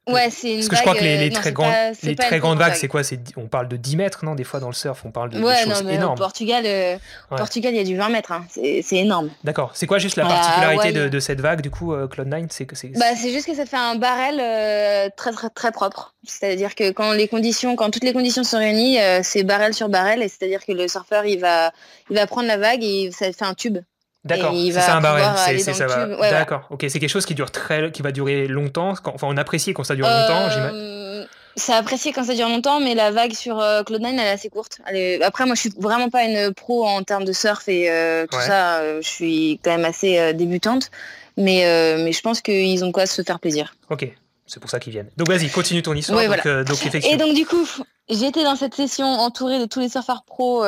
[0.07, 2.73] Ouais, c'est une Parce que je crois que les, très, grandes, les très grandes vagues,
[2.73, 3.01] c'est quoi?
[3.37, 5.63] On parle de 10 mètres, non Des fois dans le surf, on parle de, ouais,
[5.63, 6.13] choses non, mais énormes.
[6.13, 6.97] Au Portugal, euh,
[7.29, 8.31] Portugal, il y a du 20 mètres.
[8.31, 8.45] Hein.
[8.49, 9.29] C'est énorme.
[9.43, 9.71] D'accord.
[9.75, 13.13] C'est quoi juste la particularité de, de, cette vague, du coup, euh, Cloud9 C'est bah,
[13.15, 16.15] juste que ça fait un barrel euh, très, très, très propre.
[16.23, 20.23] C'est-à-dire que quand, les conditions, quand toutes les conditions sont réunies, c'est barrel sur barrel.
[20.23, 21.71] Et c'est-à-dire que le surfeur, il va,
[22.09, 23.77] il va prendre la vague et ça fait un tube.
[24.23, 25.34] D'accord, c'est ça un barème.
[25.60, 26.05] C'est, ça va.
[26.29, 28.93] D'accord, ok, c'est quelque chose qui dure très, qui va durer longtemps.
[29.05, 30.47] enfin, on apprécie quand ça dure longtemps.
[30.73, 34.29] Euh, c'est apprécié quand ça dure longtemps, mais la vague sur euh, Cloud9 elle est
[34.29, 34.79] assez courte.
[35.21, 38.39] Après, moi, je suis vraiment pas une pro en termes de surf et euh, tout
[38.39, 39.01] ça.
[39.01, 40.91] je suis quand même assez débutante,
[41.38, 41.65] mais
[41.97, 43.73] mais je pense qu'ils ont quoi se faire plaisir.
[43.89, 44.07] Ok,
[44.45, 45.10] c'est pour ça qu'ils viennent.
[45.17, 46.21] Donc vas-y, continue ton histoire.
[46.21, 47.67] Et donc du coup,
[48.07, 50.63] j'étais dans cette session entourée de tous les surfeurs pros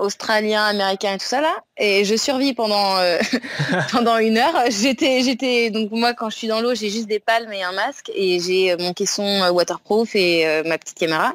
[0.00, 1.54] australien, américain et tout ça là.
[1.76, 3.18] Et je survis pendant euh,
[3.92, 4.54] pendant une heure.
[4.70, 7.72] J'étais j'étais donc moi quand je suis dans l'eau j'ai juste des palmes et un
[7.72, 11.34] masque et j'ai euh, mon caisson euh, waterproof et ma petite caméra.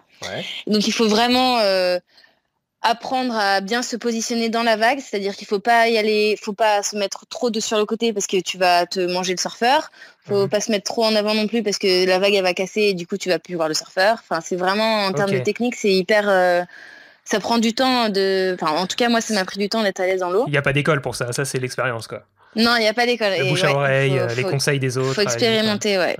[0.67, 1.59] Donc il faut vraiment
[2.81, 6.53] apprendre à bien se positionner dans la vague, c'est-à-dire qu'il faut pas y aller, faut
[6.53, 9.39] pas se mettre trop de sur le côté parce que tu vas te manger le
[9.39, 9.91] surfeur.
[10.27, 10.49] Faut mhm.
[10.49, 12.81] pas se mettre trop en avant non plus parce que la vague elle va casser
[12.81, 14.19] et du coup tu vas plus voir le surfeur.
[14.21, 16.65] Enfin c'est vraiment en termes de technique c'est hyper
[17.25, 18.55] ça prend du temps de.
[18.59, 20.45] Enfin, en tout cas, moi, ça m'a pris du temps d'être à l'aise dans l'eau.
[20.47, 22.23] Il n'y a pas d'école pour ça, ça, c'est l'expérience, quoi.
[22.55, 23.33] Non, il n'y a pas d'école.
[23.37, 25.09] Le bouche à oreille, les conseils des autres.
[25.11, 26.15] Il faut expérimenter, ouais.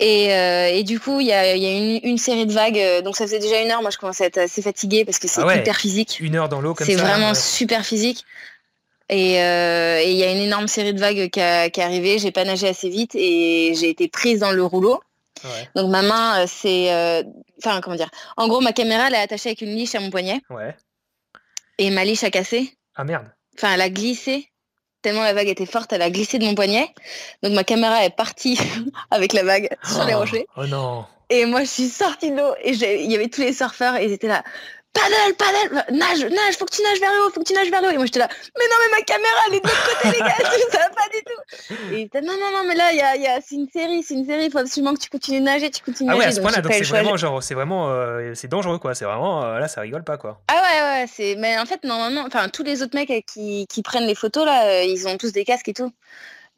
[0.00, 2.78] Et, euh, et, du coup, il y a, y a une, une, série de vagues.
[2.78, 3.82] Euh, donc, ça faisait déjà une heure.
[3.82, 6.18] Moi, je commençais à être assez fatiguée parce que c'est ah hyper physique.
[6.20, 6.92] Une heure dans l'eau comme ça.
[6.92, 8.24] C'est vraiment super physique.
[9.12, 12.18] Euh, et il y a une énorme série de vagues qui, a, qui est arrivée.
[12.18, 15.00] J'ai pas nagé assez vite et j'ai été prise dans le rouleau.
[15.74, 17.22] Donc ma main, euh, c'est, euh,
[17.64, 18.10] enfin comment dire?
[18.36, 20.40] En gros, ma caméra, elle est attachée avec une liche à mon poignet.
[20.50, 20.76] Ouais.
[21.78, 22.76] Et ma liche a cassé.
[22.94, 23.26] Ah merde.
[23.56, 24.48] Enfin, elle a glissé.
[25.02, 26.92] Tellement la vague était forte, elle a glissé de mon poignet.
[27.42, 28.58] Donc ma caméra est partie
[29.10, 30.18] avec la vague sur les oh.
[30.18, 30.46] rochers.
[30.56, 31.06] Oh non.
[31.30, 34.04] Et moi, je suis sortie de l'eau et il y avait tous les surfeurs et
[34.04, 34.42] ils étaient là.
[34.92, 37.70] Paddle, paddle, nage, nage, faut que tu nages vers le haut, faut que tu nages
[37.70, 37.90] vers le haut.
[37.92, 40.20] Et moi, j'étais là, mais non, mais ma caméra, elle est de l'autre côté, les
[40.20, 40.36] gars,
[40.72, 41.94] ça va pas du tout.
[41.94, 44.14] Et il non, non, non, mais là, y a, y a, c'est une série, c'est
[44.14, 46.22] une série, il faut absolument que tu continues de nager, tu continues de nager.
[46.22, 48.94] Ah ouais, à ce point-là, donc c'est vraiment, genre, c'est vraiment, euh, c'est dangereux, quoi.
[48.94, 50.40] C'est vraiment, euh, là, ça rigole pas, quoi.
[50.48, 53.82] Ah ouais, ouais, c'est, mais en fait, normalement, enfin, tous les autres mecs qui, qui
[53.82, 55.92] prennent les photos, là, euh, ils ont tous des casques et tout.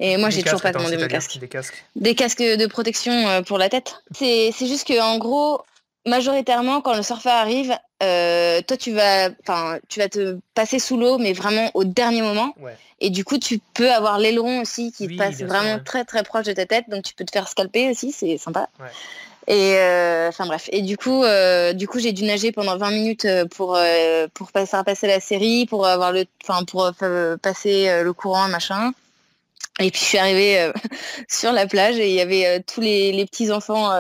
[0.01, 1.39] Et moi, j'ai toujours pas demandé mon casque.
[1.39, 1.85] Des casques?
[1.95, 4.03] Des casques de protection pour la tête.
[4.13, 5.63] C'est juste que en gros,
[6.07, 9.31] majoritairement, quand le surfeur arrive, euh, toi, tu vas,
[9.89, 12.55] tu vas te passer sous l'eau, mais vraiment au dernier moment.
[13.01, 16.53] Et du coup, tu peux avoir l'aileron aussi qui passe vraiment très très proche de
[16.53, 18.69] ta tête, donc tu peux te faire scalper aussi, c'est sympa.
[19.49, 20.69] Et euh, enfin bref.
[20.71, 23.79] Et du coup, euh, du coup, j'ai dû nager pendant 20 minutes pour
[24.35, 26.93] pour passer, passer la série, pour avoir le, enfin pour
[27.43, 28.93] passer le courant, machin.
[29.81, 30.71] Et puis je suis arrivée
[31.29, 33.91] sur la plage et il y avait tous les, les petits enfants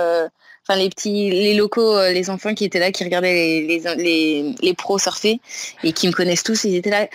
[0.67, 4.55] enfin les petits, les locaux, euh, les enfants qui étaient là, qui regardaient les, les,
[4.61, 5.41] les, pros surfer
[5.83, 7.07] et qui me connaissent tous, ils étaient là,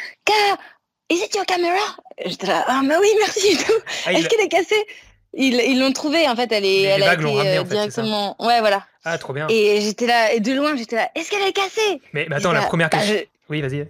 [1.10, 1.96] is it your camera?
[2.26, 3.72] J'étais là, ah mais oui, merci et tout.
[4.06, 4.86] Ah, Est-ce qu'elle est cassée?
[5.34, 8.36] Ils l'ont trouvée en fait, elle est, elle a été euh, directement.
[8.40, 8.86] ouais, voilà.
[9.04, 9.48] Ah, trop bien.
[9.50, 12.02] Et j'étais là, et de loin, j'étais là, est-ce qu'elle est cassée?
[12.14, 13.22] Mais, attends, la première bah, question.
[13.50, 13.88] Oui, vas-y.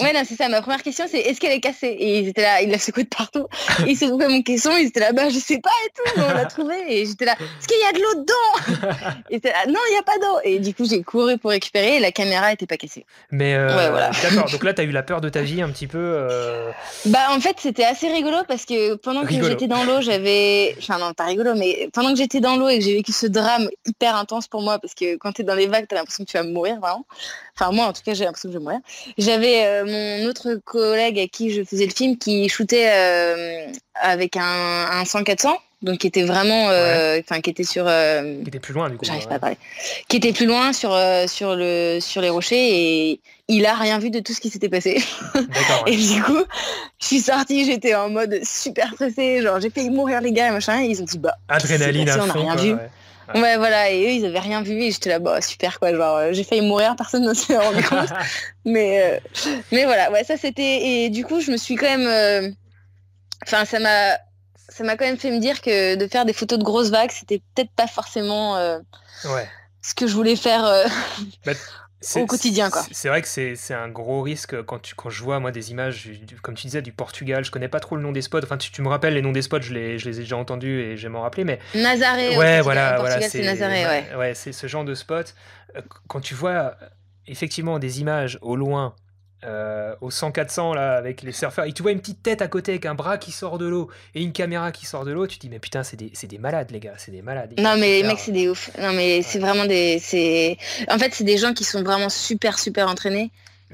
[0.00, 0.48] Ouais, non, c'est ça.
[0.48, 1.88] Ma première question, c'est est-ce qu'elle est cassée?
[1.98, 3.46] Et ils étaient là, ils la secouaient de partout.
[3.86, 6.24] Ils se trouvaient mon caisson, ils étaient là, bah, je sais pas et tout, mais
[6.24, 6.74] on l'a trouvé.
[6.88, 9.12] Et j'étais là, est-ce qu'il y a de l'eau dedans?
[9.30, 10.38] Et là, non, il n'y a pas d'eau.
[10.44, 13.04] Et du coup, j'ai couru pour récupérer et la caméra était pas cassée.
[13.30, 15.86] Mais euh, d'accord, donc là, tu as eu la peur de ta vie un petit
[15.86, 15.98] peu.
[15.98, 16.70] Euh...
[17.06, 20.74] Bah, en fait, c'était assez rigolo parce que pendant que j'étais dans l'eau, j'avais.
[20.78, 23.26] Enfin, non, pas rigolo, mais pendant que j'étais dans l'eau et que j'ai vécu ce
[23.26, 25.98] drame hyper intense pour moi, parce que quand tu es dans les vagues, tu as
[25.98, 27.06] l'impression que tu vas mourir, vraiment.
[27.58, 28.80] Enfin, moi, en tout cas, j'ai l'impression que je vais mourir.
[29.18, 34.36] J'avais euh, mon autre collègue à qui je faisais le film qui shootait euh, avec
[34.36, 38.72] un, un 100-400 donc qui était vraiment euh, enfin qui était sur qui était plus
[38.72, 39.56] loin du coup j'arrive pas à parler.
[40.06, 44.10] Qui était plus loin sur sur le sur les rochers et il a rien vu
[44.10, 45.02] de tout ce qui s'était passé.
[45.88, 46.38] Et du coup
[47.00, 50.52] je suis sortie j'étais en mode super stressée genre j'ai fait mourir les gars et
[50.52, 52.74] machin et ils ont dit bah adrénaline à on a rien vu.
[52.74, 52.90] Ouais.
[53.34, 56.32] Voilà, et eux, ils avaient rien vu, et j'étais là, bah, super, quoi, genre, euh,
[56.32, 58.08] j'ai failli mourir, personne ne s'est rendu compte.
[58.64, 62.06] mais, euh, mais voilà, ouais, ça c'était, et du coup, je me suis quand même,
[62.06, 62.50] euh,
[63.46, 64.18] enfin, ça m'a,
[64.68, 67.10] ça m'a quand même fait me dire que de faire des photos de grosses vagues,
[67.12, 69.48] c'était peut-être pas forcément ouais.
[69.82, 70.62] ce que je voulais faire.
[71.44, 71.52] Bah,
[72.16, 72.70] au quotidien.
[72.70, 72.82] Quoi.
[72.90, 76.10] C'est vrai que c'est un gros risque quand, tu, quand je vois moi des images,
[76.42, 77.44] comme tu disais, du Portugal.
[77.44, 78.42] Je connais pas trop le nom des spots.
[78.42, 80.80] Enfin, tu, me rappelles les noms des spots, je les, je les ai déjà entendus
[80.80, 81.44] et je m'en rappeler.
[81.44, 81.58] Mais...
[81.74, 82.36] Nazaré.
[82.36, 82.98] Ouais, voilà.
[82.98, 84.16] voilà c'est Nazaré, ouais.
[84.16, 85.34] ouais c'est ce genre de spot.
[85.76, 86.76] Euh, quand tu vois
[87.26, 88.94] effectivement des images au loin
[89.44, 91.64] euh, au 100-400 là avec les surfeurs.
[91.64, 93.90] Et tu vois une petite tête à côté avec un bras qui sort de l'eau
[94.14, 96.38] et une caméra qui sort de l'eau tu te dis mais putain c'est des, des,
[96.38, 97.54] malades les gars c'est des malades.
[97.58, 98.70] Non mais les mecs c'est des ouf.
[98.78, 100.56] Non mais c'est vraiment des c'est
[100.88, 103.30] en fait c'est des gens qui sont vraiment super super entraînés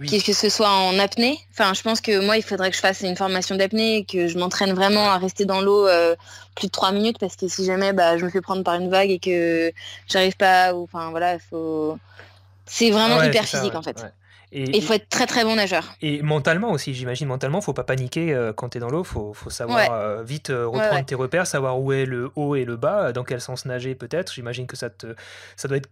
[0.07, 1.39] que ce soit en apnée.
[1.53, 4.39] Enfin je pense que moi il faudrait que je fasse une formation d'apnée que je
[4.39, 6.15] m'entraîne vraiment à rester dans l'eau euh,
[6.55, 8.89] plus de 3 minutes parce que si jamais bah, je me fais prendre par une
[8.89, 9.73] vague et que
[10.07, 11.99] j'arrive pas ou enfin voilà il faut
[12.67, 14.05] c'est vraiment hyper physique en fait
[14.53, 15.95] il faut être très très bon nageur.
[16.01, 19.33] Et mentalement aussi, j'imagine, mentalement, faut pas paniquer euh, quand tu es dans l'eau, faut,
[19.35, 22.77] faut savoir euh, vite euh, reprendre tes repères, savoir où est le haut et le
[22.77, 24.33] bas, dans quel sens nager peut-être.
[24.33, 25.15] J'imagine que ça, te,
[25.57, 25.89] ça doit être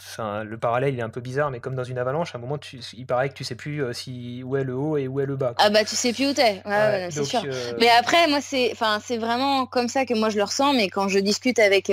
[0.00, 2.40] Enfin, le parallèle il est un peu bizarre, mais comme dans une avalanche, à un
[2.40, 5.18] moment, tu, il paraît que tu sais plus si où est le haut et où
[5.18, 5.54] est le bas.
[5.58, 7.42] Ah bah tu sais plus où t'es, ouais, c'est sûr.
[7.80, 10.72] Mais après, moi c'est, enfin c'est vraiment comme ça que moi je le ressens.
[10.74, 11.90] Mais quand je discute avec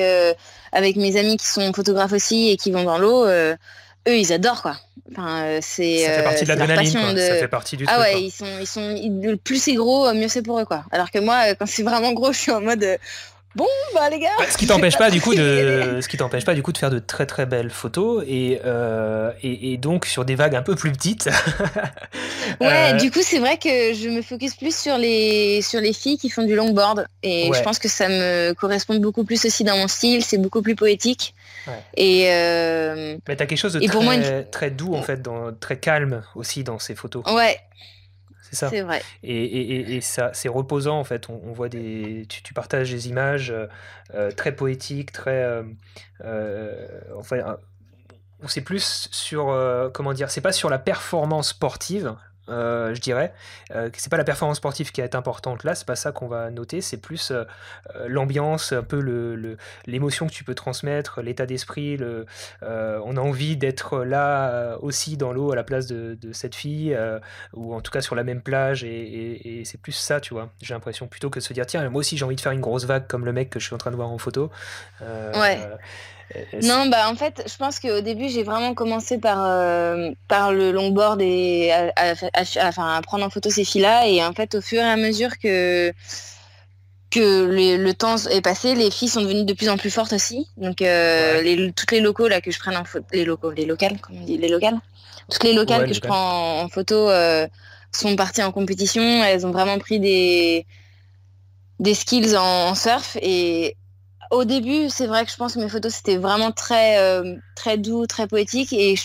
[0.72, 3.26] avec mes amis qui sont photographes aussi et qui vont dans l'eau,
[4.08, 4.78] eux ils adorent quoi.
[5.12, 7.20] Enfin, euh, c'est, ça fait partie de euh, l'adrénaline, de...
[7.20, 10.42] ça fait partie du ah ouais, ils sont, ils sont, plus c'est gros, mieux c'est
[10.42, 10.84] pour eux, quoi.
[10.92, 12.98] Alors que moi, quand c'est vraiment gros, je suis en mode,
[13.56, 14.30] bon, bah les gars.
[14.50, 16.90] ce qui t'empêche pas du coup de, ce qui t'empêche pas du coup de faire
[16.90, 20.92] de très très belles photos et, euh, et, donc sur des vagues un peu plus
[20.92, 21.30] petites.
[22.62, 26.18] ouais, du coup c'est vrai que je me focus plus sur les sur les filles
[26.18, 29.78] qui font du longboard et je pense que ça me correspond beaucoup plus aussi dans
[29.78, 31.34] mon style, c'est beaucoup plus poétique.
[31.98, 33.18] Et euh...
[33.28, 36.80] Mais t'as quelque chose de très, très doux en fait, dans, très calme aussi dans
[36.80, 37.24] ces photos.
[37.32, 37.58] Ouais.
[38.56, 38.70] C'est ça.
[38.70, 39.02] C'est vrai.
[39.24, 41.30] Et, et, et, ça, c'est reposant en fait.
[41.30, 43.68] On, voit des, tu, partages des images euh,
[44.14, 45.64] euh, très poétiques, très,
[46.24, 46.88] euh
[47.18, 47.58] enfin,
[48.48, 49.46] c'est plus sur,
[49.94, 52.16] comment dire, c'est pas sur la performance sportive,
[52.50, 53.34] euh, je dirais.
[53.72, 56.52] Euh, c'est pas la performance sportive qui est importante là, c'est pas ça qu'on va
[56.52, 57.44] noter, c'est plus euh,
[58.08, 61.98] l'ambiance, un peu le, l'émotion que tu peux transmettre, l'état d'esprit.
[61.98, 62.26] Le,
[62.62, 66.98] on a envie d'être là aussi dans l'eau à la place de, cette fille,
[67.54, 70.50] ou en tout cas sur la même plage, et, c'est plus ça, tu vois.
[70.62, 72.62] J'ai l'impression plutôt que de se dire tiens, moi aussi j'ai envie de faire une
[72.62, 74.52] grosse vague comme le mec que je suis en train de voir en photo.
[75.02, 75.60] ouais.
[76.64, 79.38] Non, bah en fait, je pense qu'au début, j'ai vraiment commencé par,
[80.28, 84.08] par le longboard et à, prendre en photo ces filles-là.
[84.08, 85.94] Et en fait, au fur et à mesure que
[87.12, 90.50] que le temps est passé, les filles sont devenues de plus en plus fortes aussi.
[90.58, 94.00] Donc les, toutes les locaux là que je prenne en photo, les locaux, les locales,
[94.02, 94.80] comme on dit, les locales,
[95.30, 97.10] toutes les locales que je prends en, photo
[97.92, 99.02] sont parties en compétition.
[99.24, 100.66] Elles ont vraiment pris des
[101.80, 103.76] des skills en, surf et
[104.32, 106.98] au début, c'est vrai que je pense que mes photos c'était vraiment très
[107.56, 108.96] très doux, très poétique et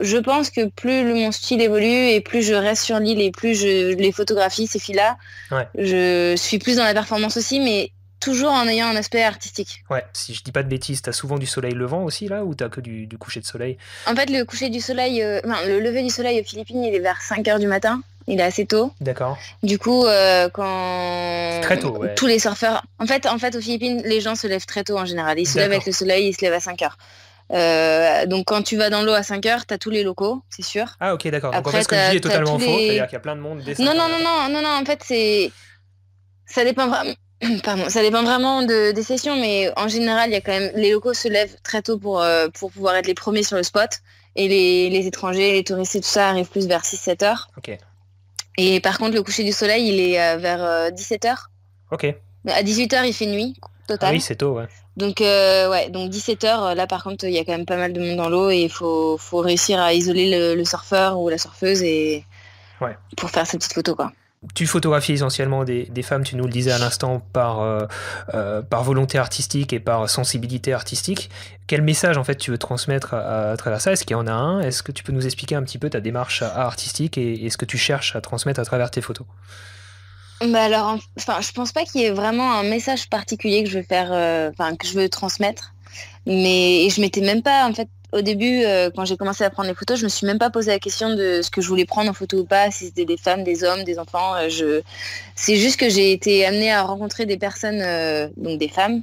[0.00, 3.54] je, pense que plus mon style évolue et plus je reste sur l'île et plus
[3.54, 5.16] je les photographie ces filles-là,
[5.76, 7.92] je suis plus dans la performance aussi, mais
[8.24, 9.84] toujours en ayant un aspect artistique.
[9.90, 12.54] Ouais, si je dis pas de bêtises, t'as souvent du soleil levant aussi là ou
[12.54, 13.76] t'as que du, coucher de soleil?
[14.06, 17.00] En fait, le coucher du soleil, euh, le lever du soleil aux Philippines, il est
[17.00, 18.02] vers 5 heures du matin.
[18.26, 18.90] Il est assez tôt.
[19.00, 19.38] D'accord.
[19.62, 24.02] Du coup, euh, quand très tôt, tous les surfeurs, en fait, en fait, aux Philippines,
[24.04, 25.38] les gens se lèvent très tôt en général.
[25.38, 26.96] Ils se lèvent avec le soleil, ils se lèvent à 5 heures.
[27.52, 30.42] Euh, donc quand tu vas dans l'eau à 5 heures, tu as tous les locaux,
[30.48, 30.86] c'est sûr.
[31.00, 31.52] Ah ok d'accord.
[31.52, 33.36] Donc en fait ce que je dis est totalement faux, c'est-à-dire qu'il y a plein
[33.36, 35.52] de monde Non non non non non non en fait c'est
[36.46, 37.12] ça dépend vraiment
[37.64, 40.70] Pardon, ça dépend vraiment de, des sessions, mais en général, il y a quand même
[40.76, 43.62] les locaux se lèvent très tôt pour, euh, pour pouvoir être les premiers sur le
[43.62, 44.00] spot,
[44.36, 47.50] et les, les étrangers, les touristes et tout ça arrivent plus vers 6-7 heures.
[47.58, 47.76] Ok.
[48.56, 51.28] Et par contre, le coucher du soleil, il est euh, vers 17 euh.
[51.90, 52.14] Ok.
[52.48, 53.54] À 18 heures, il fait nuit
[53.86, 54.10] total.
[54.10, 54.66] Ah oui, c'est tôt, ouais.
[54.96, 57.92] Donc ouais, donc 17 heures, là par contre, il y a quand même pas mal
[57.92, 61.28] de monde dans l'eau et il faut, faut réussir à isoler le, le surfeur ou
[61.28, 62.24] la surfeuse et
[62.80, 62.96] ouais.
[63.16, 64.12] pour faire ces petites photos quoi
[64.54, 67.86] tu photographies essentiellement des, femmes, tu nous le disais à l'instant, par, euh,
[68.34, 71.30] euh, par volonté artistique et par sensibilité artistique.
[71.66, 73.92] Quel message en fait tu veux transmettre à, travers ça?
[73.92, 74.60] Est-ce qu'il y en a un?
[74.60, 77.64] Est-ce que tu peux nous expliquer un petit peu ta démarche artistique et, ce que
[77.64, 79.26] tu cherches à transmettre à travers tes photos?
[80.40, 83.78] Bah alors, enfin, je pense pas qu'il y ait vraiment un message particulier que je
[83.78, 85.74] veux faire, euh, enfin que je veux transmettre,
[86.26, 89.68] mais je m'étais même pas en fait au début, euh, quand j'ai commencé à prendre
[89.68, 91.84] les photos, je me suis même pas posé la question de ce que je voulais
[91.84, 94.36] prendre en photo ou pas, si c'était des femmes, des hommes, des enfants.
[94.36, 94.82] Euh, je...
[95.34, 99.02] C'est juste que j'ai été amenée à rencontrer des personnes, euh, donc des femmes,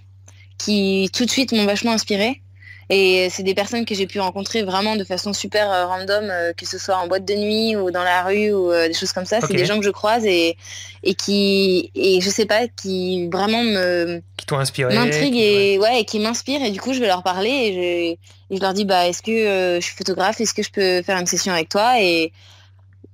[0.58, 2.42] qui tout de suite m'ont vachement inspirée.
[2.90, 6.78] Et c'est des personnes que j'ai pu rencontrer vraiment de façon super random, que ce
[6.78, 9.40] soit en boîte de nuit ou dans la rue ou des choses comme ça.
[9.40, 10.58] C'est des gens que je croise et,
[11.04, 14.22] et qui, et je sais pas, qui vraiment me...
[14.36, 14.94] Qui t'ont inspiré.
[14.94, 16.02] M'intriguent et, ouais.
[16.02, 16.66] et qui m'inspirent.
[16.66, 18.18] Et du coup, je vais leur parler et je,
[18.60, 21.26] leur dis, bah, est-ce que euh, je suis photographe Est-ce que je peux faire une
[21.26, 22.02] session avec toi?
[22.02, 22.34] Et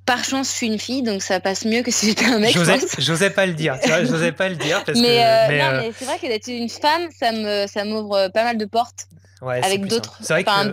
[0.06, 2.58] par chance, je suis une fille, donc ça passe mieux que si j'étais un mec.
[2.98, 4.84] J'osais pas le dire, tu vois, j'osais pas le dire.
[4.84, 7.68] Parce mais, que, euh, non, euh, mais c'est vrai que d'être une femme, ça me,
[7.68, 9.08] ça m'ouvre pas mal de portes
[9.42, 10.20] avec d'autres,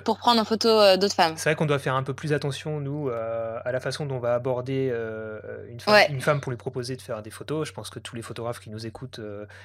[0.00, 1.34] pour prendre en photo euh, d'autres femmes.
[1.36, 4.16] C'est vrai qu'on doit faire un peu plus attention, nous, euh, à la façon dont
[4.16, 5.38] on va aborder euh,
[5.68, 7.68] une, femme, une, femme, pour lui proposer de faire des photos.
[7.68, 9.20] Je pense que tous les photographes qui nous écoutent,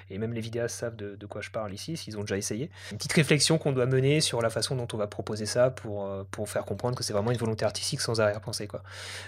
[0.09, 2.69] et même les vidéastes, savent de, quoi je parle ici, s'ils ont déjà essayé.
[2.91, 6.09] Une petite réflexion qu'on doit mener sur la façon dont on va proposer ça pour,
[6.31, 8.67] pour faire comprendre que c'est vraiment une volonté artistique sans arrière-pensée.
[8.67, 8.81] Quoi.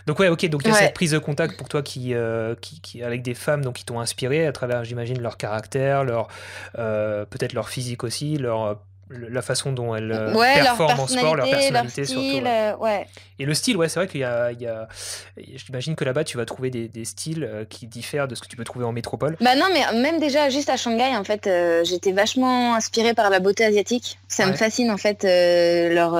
[0.08, 2.14] Donc ouais, ok, donc il y a cette prise de contact pour toi qui,
[2.62, 6.28] qui, qui avec des femmes donc, qui t'ont inspiré à travers, j'imagine, leur caractère, leur
[6.74, 8.78] peut-être leur physique aussi, leur
[9.12, 12.46] la façon dont elles euh, performent en sport, leur personnalité surtout.
[12.46, 13.08] Euh, ouais.
[13.40, 14.88] Et le style, ouais, c'est vrai qu'il y a, il y a
[15.56, 18.48] j'imagine que là-bas tu vas trouver des, des, styles euh, qui diffèrent de ce que
[18.48, 19.38] tu peux trouver en métropole.
[19.42, 21.50] Bah non, mais même déjà juste à Shanghai, en fait,
[21.84, 24.20] j'étais vachement inspirée par la beauté asiatique.
[24.28, 26.16] Ça me fascine en fait leur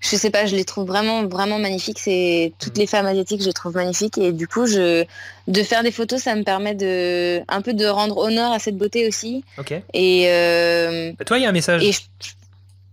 [0.00, 1.98] je sais pas, je les trouve vraiment, vraiment magnifiques.
[1.98, 2.80] C'est toutes mm.
[2.80, 4.18] les femmes asiatiques, je les trouve magnifiques.
[4.18, 5.04] Et du coup, je,
[5.46, 8.76] de faire des photos, ça me permet de, un peu de rendre honneur à cette
[8.76, 9.44] beauté aussi.
[9.58, 9.72] Ok.
[9.92, 11.82] Et euh, bah, toi, il y a un message.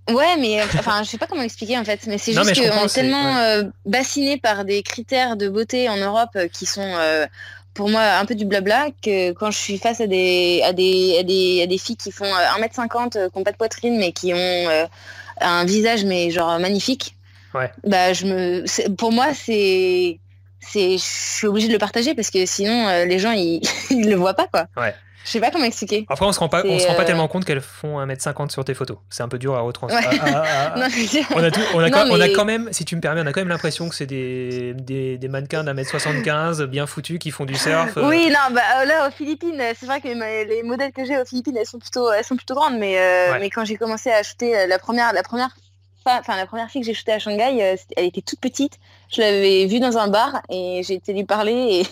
[0.09, 2.93] Ouais, mais enfin, je sais pas comment expliquer en fait, mais c'est juste qu'on est
[2.93, 6.95] tellement euh, bassiné par des critères de beauté en Europe euh, qui sont
[7.73, 11.17] pour moi un peu du blabla que quand je suis face à des, à des,
[11.19, 14.33] à des, à des filles qui font 1m50, qui n'ont pas de poitrine, mais qui
[14.33, 14.87] ont
[15.41, 17.15] un visage mais genre magnifique.
[17.53, 17.71] Ouais.
[17.85, 20.19] Bah je me, pour moi c'est,
[20.59, 24.09] c'est, je suis obligée de le partager parce que sinon euh, les gens ils, ils
[24.09, 24.67] le voient pas quoi.
[24.77, 24.93] Ouais.
[25.25, 26.05] Je sais pas comment expliquer.
[26.07, 28.51] Après, on se rend pas, on se rend pas euh, tellement compte qu'elles font 1m50
[28.51, 28.97] sur tes photos.
[29.09, 30.07] C'est un peu dur à retranscrire.
[30.75, 30.81] on,
[31.43, 33.41] a on, a quand, on a quand même, si tu me permets, on a quand
[33.41, 37.45] même l'impression que c'est des, des, des, mannequins d'un mètre 75 bien foutus qui font
[37.45, 37.97] du surf.
[37.97, 38.07] Euh.
[38.07, 41.57] Oui, non, bah là aux Philippines, c'est vrai que les modèles que j'ai aux Philippines,
[41.59, 44.67] elles sont plutôt, elles sont plutôt grandes, mais, euh, mais quand j'ai commencé à acheter
[44.67, 45.49] la première, la première
[46.05, 48.79] enfin la première fille que j'ai shootée à Shanghai, euh, elle était toute petite.
[49.09, 51.85] Je l'avais vue dans un bar et j'ai été lui parler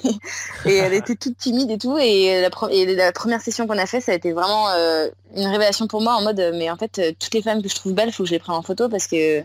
[0.65, 1.97] et, elle était toute timide et tout.
[1.97, 2.49] Et la,
[2.95, 6.13] la première session qu'on a fait, ça a été vraiment euh, une révélation pour moi
[6.15, 8.23] en mode, mais en fait, euh, toutes les femmes que je trouve belles, il faut
[8.23, 9.43] que je les prenne en photo parce que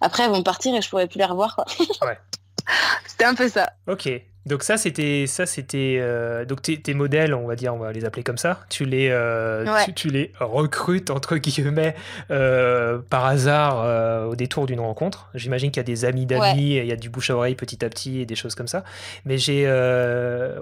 [0.00, 1.64] après elles vont partir et je pourrais plus les revoir.
[2.02, 2.18] Ouais.
[3.06, 3.70] C'était un peu ça.
[3.86, 4.08] Ok.
[4.46, 7.92] Donc ça c'était ça c'était euh, donc tes, tes, modèles on va dire on va
[7.92, 9.66] les appeler comme ça tu les euh,
[9.96, 11.96] tu, les recrutes entre guillemets
[12.30, 15.30] euh, par hasard au détour d'une rencontre.
[15.34, 17.84] J'imagine qu'il y a des amis d'amis il y a du bouche à oreille petit
[17.84, 18.84] à petit et des choses comme ça.
[19.24, 19.66] Mais j'ai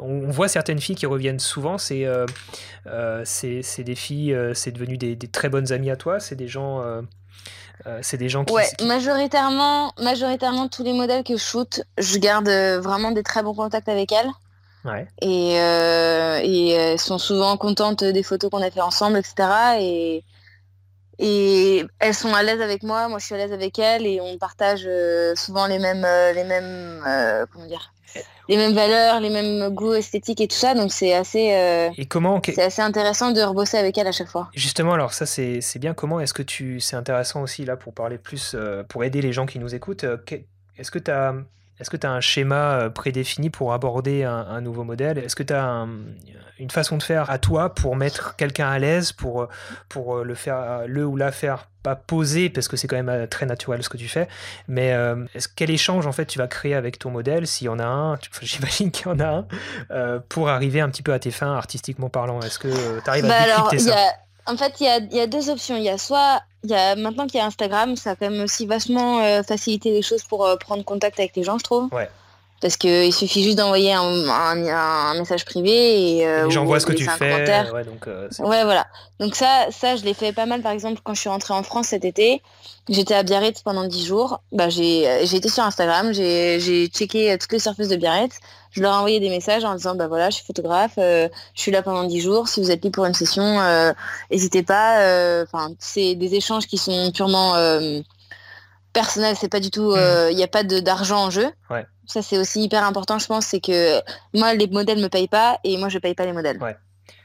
[0.02, 2.06] on, voit certaines filles qui reviennent souvent c'est
[3.24, 6.82] c'est des filles c'est devenu des, des, très bonnes amies à toi c'est des gens
[7.86, 8.52] euh, c'est des gens qui.
[8.52, 13.42] Ouais, majoritairement, majoritairement, tous les modèles que je shoot, je garde euh, vraiment des très
[13.42, 14.30] bons contacts avec elles.
[14.84, 15.08] Ouais.
[15.22, 19.78] Et, euh, et elles sont souvent contentes des photos qu'on a fait ensemble, etc.
[19.80, 20.24] Et,
[21.18, 24.20] et elles sont à l'aise avec moi, moi je suis à l'aise avec elles et
[24.20, 24.86] on partage
[25.36, 27.00] souvent les mêmes, les mêmes,
[27.50, 27.93] comment dire,
[28.48, 30.74] les mêmes valeurs, les mêmes goûts esthétiques et tout ça.
[30.74, 34.28] Donc c'est assez, euh, et comment, c'est assez intéressant de rebosser avec elle à chaque
[34.28, 34.48] fois.
[34.54, 35.94] Justement, alors ça c'est, bien.
[35.94, 39.32] Comment est-ce que tu, c'est intéressant aussi là pour parler plus, euh, pour aider les
[39.32, 40.04] gens qui nous écoutent.
[40.04, 40.16] Euh,
[40.76, 41.34] est-ce que tu as
[41.80, 45.18] est-ce que tu as un schéma prédéfini pour aborder un, nouveau modèle?
[45.18, 45.86] Est-ce que tu as
[46.58, 49.48] une façon de faire à toi pour mettre quelqu'un à l'aise, pour,
[49.88, 53.26] pour le faire, le ou la faire pas poser parce que c'est quand même euh,
[53.28, 54.26] très naturel ce que tu fais,
[54.66, 57.68] mais euh, est-ce, quel échange en fait tu vas créer avec ton modèle s'il y
[57.68, 59.46] en a un, j'imagine qu'il y en a un,
[59.92, 62.40] euh, pour arriver un petit peu à tes fins artistiquement parlant?
[62.40, 63.96] Est-ce que tu arrives à bah décrypter ça?
[64.46, 65.76] En fait, il y a, y a, deux options.
[65.76, 68.30] Il y a soit, il y a, maintenant qu'il y a Instagram, ça a quand
[68.30, 71.92] même aussi vachement facilité les choses pour prendre contact avec les gens, je trouve.
[71.92, 72.08] Ouais
[72.64, 77.70] parce qu'il suffit juste d'envoyer un, message privé et, euh, j'envoie ce que tu fais.
[77.70, 78.86] Ouais, donc, euh, ouais, voilà.
[79.20, 80.62] Donc ça, ça, je l'ai fait pas mal.
[80.62, 82.40] Par exemple, quand je suis rentrée en France cet été,
[82.88, 84.40] j'étais à Biarritz pendant 10 jours.
[84.50, 88.38] Bah, j'ai été sur Instagram, j'ai checké toutes les surfaces de Biarritz.
[88.74, 91.60] Je leur ai envoyé des messages en disant, bah voilà, je suis photographe, euh, je
[91.60, 92.48] suis là pendant 10 jours.
[92.48, 93.60] Si vous êtes libre pour une session,
[94.30, 95.42] n'hésitez pas.
[95.42, 97.54] Enfin, c'est des échanges qui sont purement
[98.92, 99.36] personnels.
[99.38, 100.28] C'est pas du tout, mmh.
[100.30, 101.46] il n'y a pas d'argent en jeu.
[101.70, 101.86] Ouais.
[102.06, 104.00] Ça, c'est aussi hyper important, je pense, c'est que
[104.34, 106.58] moi, les modèles me payent pas et moi, je paye pas les modèles.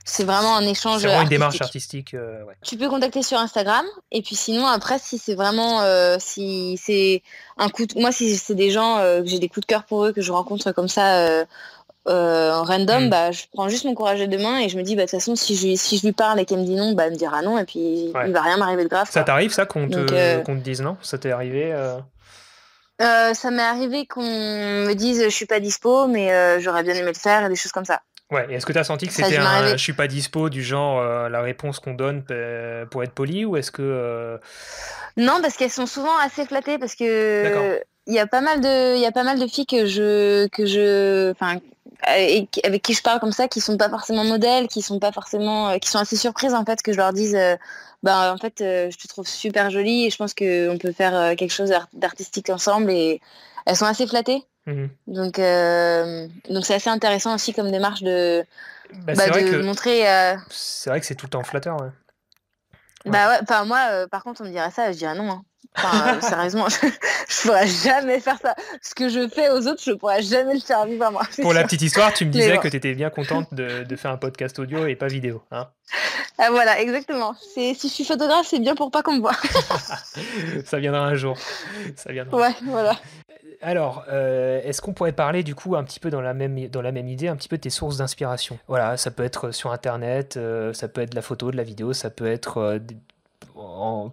[0.05, 1.01] C'est vraiment un échange.
[1.01, 2.13] C'est vraiment une démarche artistique.
[2.13, 6.79] Euh, tu peux contacter sur Instagram et puis sinon après si c'est vraiment euh, si
[6.81, 7.21] c'est
[7.57, 7.99] un coup de...
[7.99, 10.21] moi si c'est des gens euh, que j'ai des coups de cœur pour eux que
[10.21, 11.45] je rencontre comme ça
[12.07, 13.09] en random mm.
[13.09, 15.09] bah je prends juste mon courage à deux mains et je me dis bah de
[15.09, 17.13] toute façon si je si je lui parle et qu'elle me dit non bah elle
[17.13, 19.07] me dira non et puis il va rien m'arriver de grave.
[19.11, 20.05] Ça t'arrive ça qu'on te,
[20.41, 20.97] te dise non?
[21.01, 21.75] Ça t'est arrivé
[22.99, 27.19] ça m'est arrivé qu'on me dise je suis pas dispo, mais j'aurais bien aimé le
[27.19, 28.01] faire et des choses comme ça.
[28.31, 30.99] Ouais, est-ce que tu as senti que c'était un je suis pas dispo du genre
[30.99, 32.23] euh, la réponse qu'on donne
[32.91, 34.39] pour être poli ou est-ce que.
[35.17, 38.95] Non, parce qu'elles sont souvent assez flattées parce que il y a pas mal de
[38.95, 41.59] il y a pas mal de filles que je que je enfin
[42.01, 45.77] avec qui je parle comme ça qui sont pas forcément modèles qui sont pas forcément
[45.79, 47.37] qui sont assez surprises en fait que je leur dise
[48.03, 51.15] bah, en fait, euh, je te trouve super jolie et je pense qu'on peut faire
[51.15, 53.21] euh, quelque chose d'artistique ensemble et
[53.65, 54.45] elles sont assez flattées.
[54.65, 58.43] Mmh donc, euh, donc c'est assez intéressant aussi comme démarche de,
[59.05, 60.03] bah, bah, de montrer.
[60.49, 61.81] C'est vrai que c'est tout le temps flatteur.
[61.81, 61.89] Ouais.
[63.05, 65.31] Bah ouais, moi, par contre, on me dirait ça, je dirais non.
[65.31, 65.43] Hein.
[65.75, 68.55] Enfin, sérieusement, je, ne pourrais jamais faire ça.
[68.81, 71.23] Ce que je fais aux autres, je pourrais jamais le faire vivre à moi.
[71.41, 74.11] Pour la petite histoire, tu me disais que tu étais bien contente de, de, faire
[74.11, 75.41] un podcast audio et pas vidéo.
[75.51, 75.67] Hein
[76.37, 77.35] ah, voilà, exactement.
[77.53, 79.35] Si je suis photographe, c'est bien pour pas qu'on me voit.
[80.65, 81.37] ça viendra un jour.
[81.95, 82.37] Ça viendra.
[82.37, 82.95] Ouais, voilà.
[83.61, 86.81] Alors, euh, est-ce qu'on pourrait parler du coup un petit peu dans la même, dans
[86.81, 88.57] la même idée, un petit peu de tes sources d'inspiration?
[88.67, 91.63] Voilà, ça peut être sur Internet, euh, ça peut être de la photo, de la
[91.63, 92.79] vidéo, ça peut être euh,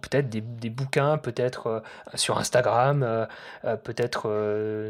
[0.01, 1.79] peut-être des, bouquins, peut-être euh,
[2.15, 3.25] sur Instagram, euh,
[3.65, 4.29] euh, peut-être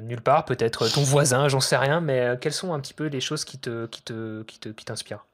[0.03, 3.21] nulle part, peut-être ton voisin, j'en sais rien, mais quelles sont un petit peu les
[3.21, 5.25] choses qui qui te, qui te, qui t'inspirent?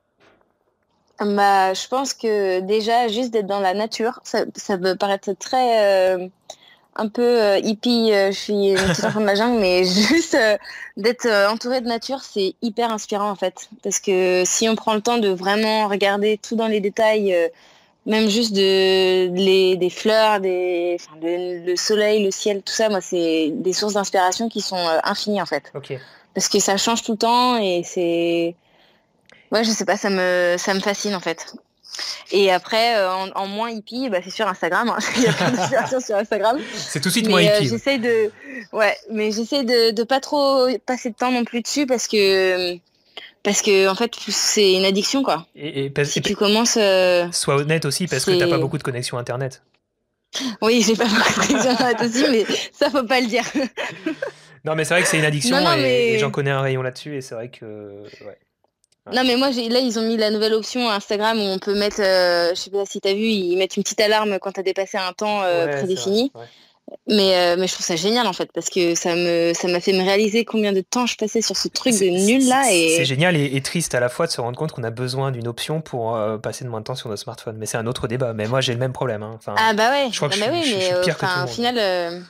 [1.20, 6.32] Bah, je pense que déjà, juste d'être dans la nature, ça, ça peut paraître très
[6.96, 10.38] un peu hippie, je suis une petite de la jungle, mais juste
[10.96, 13.70] d'être entouré de nature, c'est hyper inspirant en fait.
[13.84, 17.36] Parce que si on prend le temps de vraiment regarder tout dans les détails,
[18.06, 23.50] même juste de, les, des fleurs, des, le soleil, le ciel, tout ça, moi, c'est
[23.54, 25.72] des sources d'inspiration qui sont euh, infinies en fait.
[26.34, 28.56] Parce que ça change tout le temps et c'est.
[29.52, 31.54] Ouais, je sais pas, ça me, ça me fascine en fait.
[32.32, 34.90] Et après, euh, en, moins hippie, bah, c'est sur Instagram.
[34.90, 34.98] Hein.
[35.18, 36.60] Il y a plein d'inspiration sur Instagram.
[36.74, 37.68] C'est tout de suite moins euh, hippie.
[37.68, 38.32] j'essaie de,
[38.74, 42.80] ouais, mais j'essaie de, de pas trop passer de temps non plus dessus parce que
[43.44, 45.46] parce que en fait c'est une addiction quoi.
[45.56, 46.78] Et, si tu commences.
[46.78, 49.62] Euh, sois honnête aussi parce que t'as pas beaucoup de connexion internet.
[50.62, 53.44] Oui, j'ai pas beaucoup de connexion internet aussi, mais ça faut pas le dire.
[54.66, 57.22] non, mais c'est vrai que c'est une addiction et, j'en connais un rayon là-dessus et
[57.22, 58.04] c'est vrai que.
[59.12, 62.00] Non mais moi là ils ont mis la nouvelle option Instagram où on peut mettre,
[62.00, 64.62] euh, je sais pas si tu as vu, ils mettent une petite alarme quand tu
[64.62, 66.32] as dépassé un temps euh, prédéfini.
[67.08, 69.80] Mais, euh, mais je trouve ça génial en fait parce que ça me ça m'a
[69.80, 72.96] fait me réaliser combien de temps je passais sur ce truc de nul là et
[72.98, 75.48] c'est génial et, triste à la fois de se rendre compte qu'on a besoin d'une
[75.48, 77.58] option pour euh, passer de moins de temps sur nos smartphones.
[77.58, 78.34] Mais c'est un autre débat.
[78.34, 79.34] Mais moi j'ai le même problème hein.
[79.36, 80.10] enfin, ah bah ouais.
[80.12, 82.24] je crois que bah je, oui, mais, au final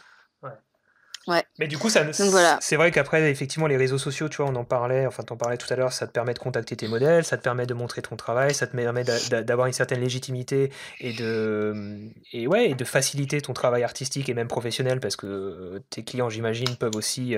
[1.60, 2.58] mais du coup, ça, voilà.
[2.62, 5.58] c'est vrai qu'après, effectivement, les réseaux sociaux, tu vois, on en parlait, enfin, t'en parlais
[5.58, 8.02] tout à l'heure, ça te permet de contacter tes modèles, ça te permet de montrer
[8.02, 12.84] ton travail, ça te permet d'avoir une certaine légitimité et de, et ouais, et de
[12.84, 17.38] faciliter ton travail artistique et même professionnel parce que euh, tes clients, j'imagine, peuvent aussi,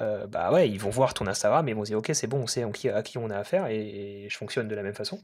[0.00, 2.38] euh, bah ouais, ils vont voir ton Instagram et vont se dire, ok, c'est bon,
[2.38, 5.20] on sait à qui on a affaire et, je fonctionne de la même façon.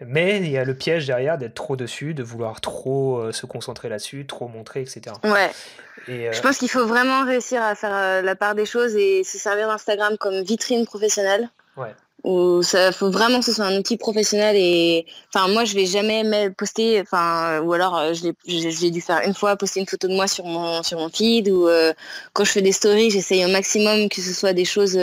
[0.00, 3.46] Mais il y a le piège derrière d'être trop dessus, de vouloir trop euh, se
[3.46, 5.16] concentrer là-dessus, trop montrer, etc.
[5.24, 5.50] Ouais.
[6.08, 9.24] Et, Je pense qu'il faut vraiment réussir à faire euh, la part des choses et
[9.24, 11.50] se servir d'Instagram comme vitrine professionnelle.
[11.76, 11.94] Ouais.
[12.22, 15.86] Où ça faut vraiment que ce soit un outil professionnel et enfin moi je vais
[15.86, 20.06] jamais poster enfin ou alors euh, je l'ai dû faire une fois poster une photo
[20.06, 21.94] de moi sur mon sur mon feed ou euh,
[22.34, 25.00] quand je fais des stories j'essaye au maximum que ce soit des choses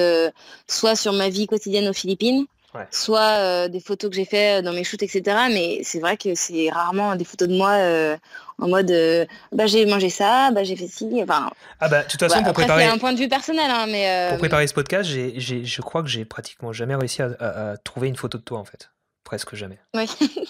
[0.68, 2.46] soit sur ma vie quotidienne aux Philippines
[2.92, 6.70] soit des photos que j'ai fait dans mes shoots etc mais c'est vrai que c'est
[6.70, 8.18] rarement des photos de moi
[8.60, 11.08] en mode euh, bah, j'ai mangé ça, bah, j'ai fait ci.
[11.22, 11.50] Enfin,
[11.80, 12.84] ah bah, de toute façon, pour préparer.
[12.84, 14.10] C'est un point de vue personnel, hein, mais.
[14.10, 18.16] Euh, pour préparer ce podcast, je crois que j'ai pratiquement jamais réussi à, trouver une
[18.16, 18.90] photo de toi, en fait.
[19.24, 19.78] Presque jamais.
[19.94, 20.10] Oui.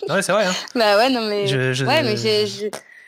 [0.10, 0.46] ouais, c'est vrai.
[0.46, 0.54] Hein.
[0.76, 1.48] Bah ouais, non, mais.
[1.48, 2.16] Je, ouais, mais.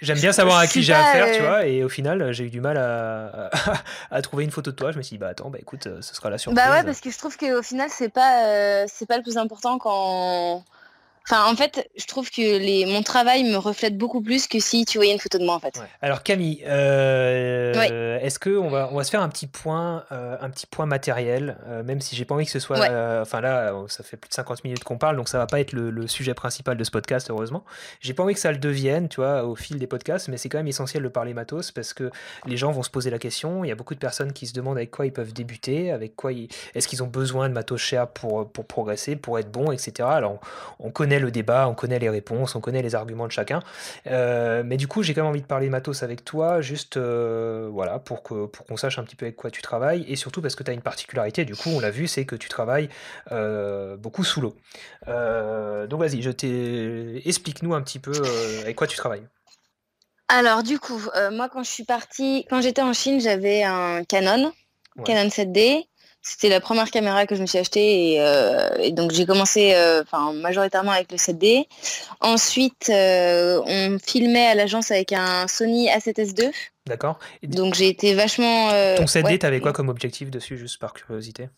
[0.01, 2.49] J'aime bien savoir à qui j'ai affaire, tu euh, vois, et au final, j'ai eu
[2.49, 3.49] du mal à,
[4.11, 4.91] à, trouver une photo de toi.
[4.91, 6.63] Je me suis dit, bah attends, bah écoute, ce sera la surprise.
[6.63, 9.77] Bah ouais, parce que je trouve qu'au final, c'est pas, c'est pas le plus important
[9.77, 10.63] quand
[11.31, 12.87] Enfin, en fait, je trouve que les...
[12.87, 15.59] mon travail me reflète beaucoup plus que si tu voyais une photo de moi, en
[15.59, 15.79] fait.
[16.01, 20.37] Alors Camille, euh, est-ce que on va, on va se faire un petit point, euh,
[20.41, 22.79] un petit point matériel, euh, même si j'ai pas envie que ce soit,
[23.21, 25.73] enfin là, ça fait plus de 50 minutes qu'on parle, donc ça va pas être
[25.73, 27.63] le, sujet principal de ce podcast, heureusement.
[27.99, 30.49] J'ai pas envie que ça le devienne, tu vois, au fil des podcasts, mais c'est
[30.49, 32.09] quand même essentiel de parler matos parce que
[32.47, 33.63] les gens vont se poser la question.
[33.63, 36.15] Il y a beaucoup de personnes qui se demandent avec quoi ils peuvent débuter, avec
[36.15, 40.09] quoi est-ce qu'ils ont besoin de matos cher pour pour progresser, pour être bon, etc.
[40.11, 40.39] Alors
[40.79, 43.61] on connaît le débat, on connaît les réponses, on connaît les arguments de chacun.
[44.07, 47.69] Euh, mais du coup, j'ai quand même envie de parler matos avec toi, juste euh,
[47.71, 50.41] voilà, pour qu'on pour qu'on sache un petit peu avec quoi tu travailles, et surtout
[50.41, 52.89] parce que tu as une particularité, du coup, on l'a vu, c'est que tu travailles
[53.31, 54.55] euh, beaucoup sous l'eau.
[55.05, 57.27] donc vas-y, je t'ai...
[57.27, 58.13] explique-nous un petit peu
[58.61, 59.27] avec quoi tu travailles.
[60.27, 61.01] Alors du coup,
[61.31, 64.51] moi quand je suis partie, quand j'étais en Chine, j'avais un Canon,
[65.03, 65.88] Canon 7D.
[66.21, 70.01] C'était la première caméra que je me suis achetée et, euh, donc j'ai commencé euh,
[70.03, 71.65] enfin majoritairement avec le 7D.
[72.19, 76.51] Ensuite, euh, on filmait à l'agence avec un Sony A7S2.
[76.87, 77.19] D'accord.
[77.43, 78.69] Donc j'ai été vachement.
[78.97, 81.49] Ton 7D, t'avais quoi comme objectif dessus, juste par curiosité?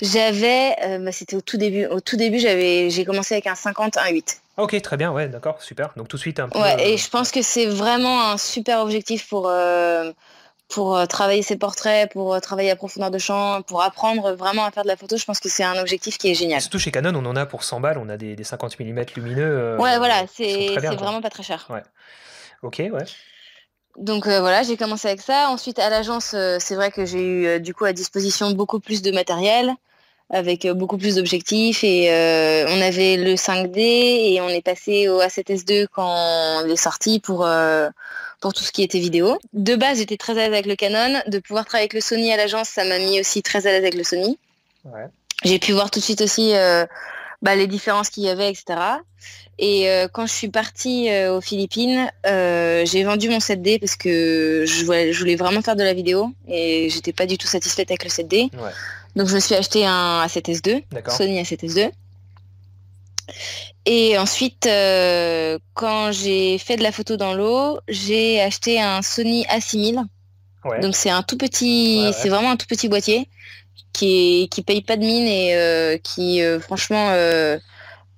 [0.00, 1.84] J'avais, bah, c'était au tout début.
[1.86, 4.40] Au tout début, j'avais, j'ai commencé avec un 50, un 8.
[4.56, 5.92] Ok, très bien, ouais, d'accord, super.
[5.96, 6.58] Donc tout de suite un peu.
[6.58, 9.50] Ouais, et je pense que c'est vraiment un super objectif pour
[10.68, 14.64] pour euh, travailler ses portraits, pour euh, travailler à profondeur de champ, pour apprendre vraiment
[14.66, 16.60] à faire de la photo, je pense que c'est un objectif qui est génial.
[16.60, 19.44] Surtout chez Canon, on en a pour 100 balles, on a des, 50 mm lumineux.
[19.44, 21.66] Euh, ouais, voilà, c'est vraiment pas très cher.
[21.70, 21.82] Ouais.
[22.62, 23.04] Ok, ouais.
[23.96, 25.48] Donc voilà, j'ai commencé avec ça.
[25.48, 29.10] Ensuite, à l'agence, c'est vrai que j'ai eu du coup à disposition beaucoup plus de
[29.10, 29.74] matériel,
[30.30, 31.82] avec beaucoup plus d'objectifs.
[31.82, 32.08] Et
[32.68, 37.44] on avait le 5D et on est passé au A7S2 quand on est sorti pour
[38.40, 39.38] pour tout ce qui était vidéo.
[39.52, 41.20] De base, j'étais très à l'aise avec le Canon.
[41.26, 43.82] De pouvoir travailler avec le Sony à l'agence, ça m'a mis aussi très à l'aise
[43.82, 44.38] avec le Sony.
[45.44, 46.86] J'ai pu voir tout de suite aussi euh,
[47.42, 48.78] bah, les différences qu'il y avait, etc.
[49.58, 54.64] Et euh, quand je suis partie euh, aux Philippines, j'ai vendu mon 7D parce que
[54.66, 58.10] je voulais, vraiment faire de la vidéo et j'étais pas du tout satisfaite avec le
[58.10, 58.50] 7D.
[59.16, 61.90] Donc je me suis acheté un A7S2, Sony A7S2.
[63.90, 69.46] Et ensuite, euh, quand j'ai fait de la photo dans l'eau, j'ai acheté un Sony
[69.46, 70.04] A6000.
[70.82, 73.30] Donc c'est un tout petit, c'est vraiment un tout petit boîtier
[73.94, 77.06] qui est, qui paye pas de mine et euh, qui euh, franchement,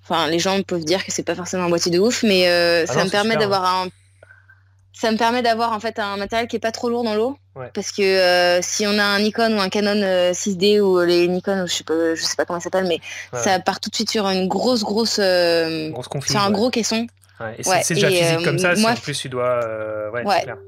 [0.02, 2.92] enfin les gens peuvent dire que c'est pas forcément un boîtier de ouf, mais ah
[2.92, 3.88] ça me permet d'avoir un
[5.00, 7.38] ça me permet d'avoir en fait un matériel qui est pas trop lourd dans l'eau.
[7.72, 9.94] Parce que euh, si on a un Nikon ou un Canon
[10.32, 13.00] 6D euh, ou les Nikon, je sais pas, je sais pas comment ça s'appelle, mais
[13.32, 15.90] ça part tout de suite sur une grosse grosse, euh,
[16.26, 17.06] sur un gros caisson.
[17.62, 18.74] c'est déjà physique comme ça.
[18.74, 19.60] Moi, si en plus tu dois,
[20.12, 20.58] ouais, clair.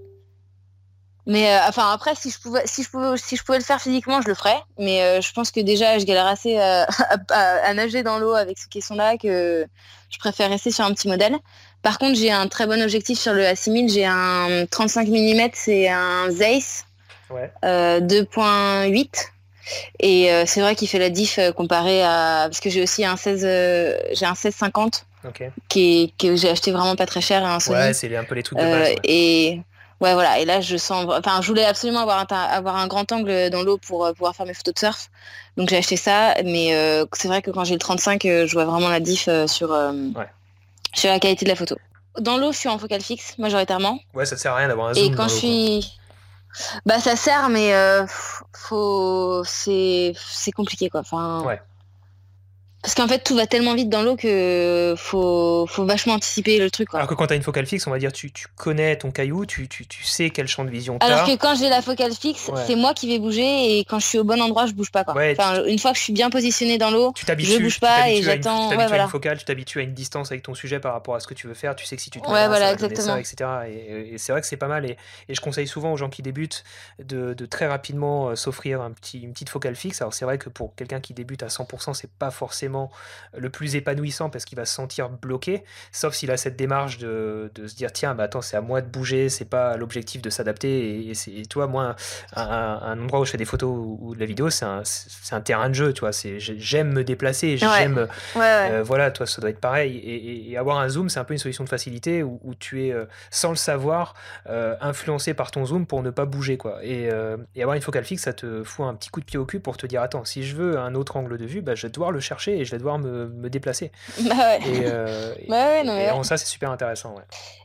[1.26, 4.22] Mais enfin après, si je pouvais, si je pouvais, si je pouvais le faire physiquement,
[4.22, 4.60] je le ferais.
[4.78, 6.86] Mais je pense que déjà, je galère assez à,
[7.30, 9.66] à nager dans l'eau avec ce caisson-là que
[10.08, 11.36] je préfère rester sur un petit modèle.
[11.82, 13.92] Par contre, j'ai un très bon objectif sur le A6000.
[13.92, 16.84] J'ai un 35 mm, c'est un Zeiss
[17.30, 19.32] 2.8.
[20.00, 23.04] Et euh, c'est vrai qu'il fait la diff euh, comparé à parce que j'ai aussi
[23.04, 25.06] un 16 euh, j'ai un 1650
[25.68, 28.58] qui que j'ai acheté vraiment pas très cher un Ouais, c'est un peu les trucs
[28.58, 28.94] de base.
[29.04, 29.60] Et
[30.00, 30.40] Ouais, voilà.
[30.40, 31.06] Et là, je sens.
[31.16, 34.46] Enfin, je voulais absolument avoir un, avoir un grand angle dans l'eau pour pouvoir faire
[34.46, 35.10] mes photos de surf.
[35.56, 36.34] Donc j'ai acheté ça.
[36.44, 36.72] Mais
[37.12, 39.78] c'est vrai que quand j'ai le 35, je vois vraiment la diff sur,
[40.94, 41.76] sur la qualité de la photo.
[42.18, 43.98] Dans l'eau, je suis en focal fixe, majoritairement.
[44.14, 45.12] Ouais, ça sert à rien d'avoir un zoom.
[45.12, 45.98] Et quand je suis.
[46.84, 47.72] Bah ça sert, mais
[48.52, 49.42] faut...
[49.44, 50.14] c'est
[50.54, 51.00] compliqué quoi.
[51.00, 51.60] Enfin, ouais.
[52.82, 56.68] Parce qu'en fait, tout va tellement vite dans l'eau que faut, faut vachement anticiper le
[56.68, 56.88] truc.
[56.88, 56.98] Quoi.
[56.98, 59.12] Alors que quand tu as une focale fixe, on va dire, tu, tu connais ton
[59.12, 61.80] caillou, tu, tu, tu sais quel champ de vision tu Alors que quand j'ai la
[61.80, 64.72] focale fixe, c'est moi qui vais bouger et quand je suis au bon endroit, je
[64.72, 65.04] bouge pas.
[65.04, 65.14] Quoi.
[65.32, 68.70] enfin, une fois que je suis bien positionné dans l'eau, je bouge pas et j'attends.
[68.70, 70.92] Tu t'habitues ouais, à une focale, tu t'habitues à une distance avec ton sujet par
[70.92, 71.76] rapport à ce que tu veux faire.
[71.76, 73.14] Tu sais que si tu te ouais, voilà, exactement.
[73.14, 73.50] Ça, etc.
[73.68, 74.86] Et, c'est vrai que c'est pas mal.
[74.86, 74.96] Et,
[75.28, 76.64] et, je conseille souvent aux gens qui débutent
[76.98, 80.00] de, de très rapidement euh, s'offrir un petit, une petite focale fixe.
[80.00, 82.30] Alors c'est vrai que pour quelqu'un qui débute à 100%, c'est pas
[82.72, 82.90] forcément
[83.36, 87.50] le plus épanouissant parce qu'il va se sentir bloqué, sauf s'il a cette démarche de,
[87.54, 90.30] de, se dire tiens, bah attends, c'est à moi de bouger, c'est pas l'objectif de
[90.30, 91.08] s'adapter.
[91.08, 91.96] Et, c'est toi, moi,
[92.36, 93.70] un, endroit où je fais des photos
[94.00, 94.82] ou, de la vidéo, c'est un,
[95.32, 96.10] un, terrain de jeu, tu vois.
[96.38, 98.06] J'aime me déplacer, j'aime.
[98.36, 99.96] Euh, voilà, toi, ça doit être pareil.
[99.96, 103.06] Et, avoir un zoom, c'est un peu une solution de facilité où, tu es, euh,
[103.30, 104.14] sans le savoir,
[104.48, 106.84] euh, influencé par ton zoom pour ne pas bouger, quoi.
[106.84, 107.10] Et,
[107.60, 109.76] avoir une focale fixe, ça te fout un petit coup de pied au cul pour
[109.76, 112.10] te dire attends, si je veux un autre angle de vue, bah, je vais devoir
[112.10, 113.90] le chercher et je vais devoir me, me déplacer.
[114.22, 114.58] Bah ouais.
[114.58, 117.14] Et, euh, bah ouais, non, et, ça, c'est super intéressant.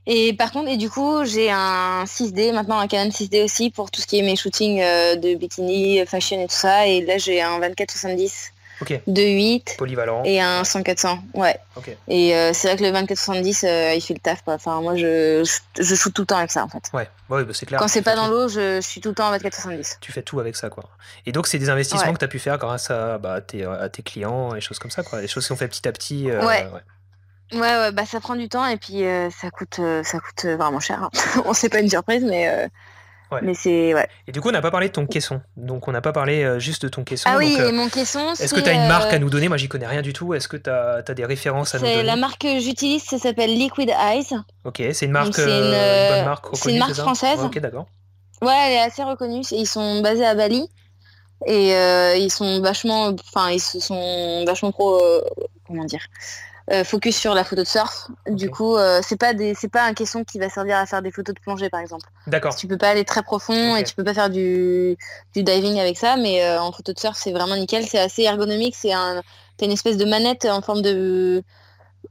[0.06, 3.92] Et par contre, et du coup, j'ai un 6D, maintenant un Canon 6D aussi pour
[3.92, 6.88] tout ce qui est mes shootings euh, de bikini, fashion et tout ça.
[6.88, 8.52] Et là, j'ai un 24-70
[8.86, 11.60] de 8 polyvalent et un 100-400 ouais
[12.08, 14.54] et euh, c'est vrai que le 24-70 euh, il fait le taf quoi.
[14.54, 15.44] enfin moi je,
[15.80, 17.88] je, shoot tout le temps avec ça en fait ouais, ouais bah, c'est clair quand
[17.88, 20.56] c'est pas dans l'eau je, suis tout le temps en 24-70 tu fais tout avec
[20.56, 20.84] ça quoi
[21.26, 23.90] et donc c'est des investissements que tu as pu faire grâce à, bah, tes, à
[23.90, 26.30] tes clients et choses comme ça quoi des choses qui sont fait petit à petit
[26.30, 26.68] euh, ouais.
[26.74, 26.82] ouais.
[27.54, 31.04] Ouais, bah ça prend du temps et puis ça coûte ça coûte vraiment cher.
[31.04, 31.10] Hein.
[31.46, 32.70] on sait pas une surprise mais
[33.42, 34.08] mais c'est ouais.
[34.28, 35.42] Et du coup, on n'a pas parlé de ton caisson.
[35.56, 37.30] Donc, on n'a pas parlé euh, juste de ton caisson.
[37.32, 38.34] Ah oui, euh, mon caisson.
[38.34, 39.48] Est-ce que tu as une marque à nous donner?
[39.48, 40.34] Moi, j'y connais rien du tout.
[40.34, 42.04] Est-ce que tu as, des références à nous donner?
[42.04, 44.36] La marque que j'utilise, ça s'appelle Liquid Eyes.
[44.64, 47.40] Ok, c'est une marque, euh, bonne marque C'est une marque française.
[47.40, 47.88] ok, d'accord.
[48.42, 49.44] Ouais, elle est assez reconnue.
[49.52, 50.70] Ils sont basés à Bali
[51.46, 51.72] et
[52.18, 55.02] ils sont vachement, enfin, ils sont vachement pro,
[55.66, 56.06] comment dire,
[56.70, 58.10] euh, focus sur la photo de surf.
[58.30, 61.02] Du coup, euh, c'est pas des, c'est pas un caisson qui va servir à faire
[61.02, 62.10] des photos de plongée, par exemple.
[62.28, 62.58] D'accord.
[62.58, 64.98] Tu peux pas aller très profond et tu peux pas faire du,
[65.34, 67.86] du diving avec ça, mais euh, en photo de surf, c'est vraiment nickel.
[67.88, 68.76] C'est assez ergonomique.
[68.76, 69.22] C'est un,
[69.56, 71.42] t'as une espèce de manette en forme de,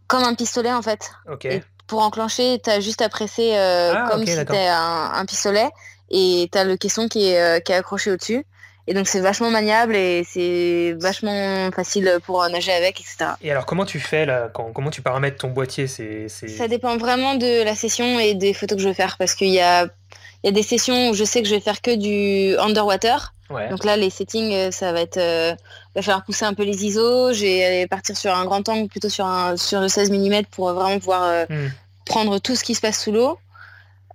[0.06, 1.10] comme un pistolet en fait.
[1.30, 1.46] Ok.
[1.86, 5.68] pour enclencher, tu as juste à presser ah, comme si c'était un, un, pistolet
[6.08, 8.46] et tu as le caisson qui est, qui est accroché au-dessus.
[8.88, 13.32] Et donc c'est vachement maniable et c'est vachement facile pour nager avec, etc.
[13.42, 16.96] Et alors comment tu fais là quand, Comment tu paramètres ton boîtier c'est, Ça dépend
[16.96, 19.84] vraiment de la session et des photos que je veux faire parce qu'il y a,
[20.42, 23.32] il y a des sessions où je sais que je vais faire que du underwater.
[23.70, 25.54] Donc là les settings euh, ça va être euh,
[25.94, 29.24] va falloir pousser un peu les ISO, j'ai partir sur un grand angle plutôt sur
[29.24, 31.70] un sur le 16 mm pour vraiment pouvoir euh, hmm.
[32.04, 33.38] prendre tout ce qui se passe sous l'eau.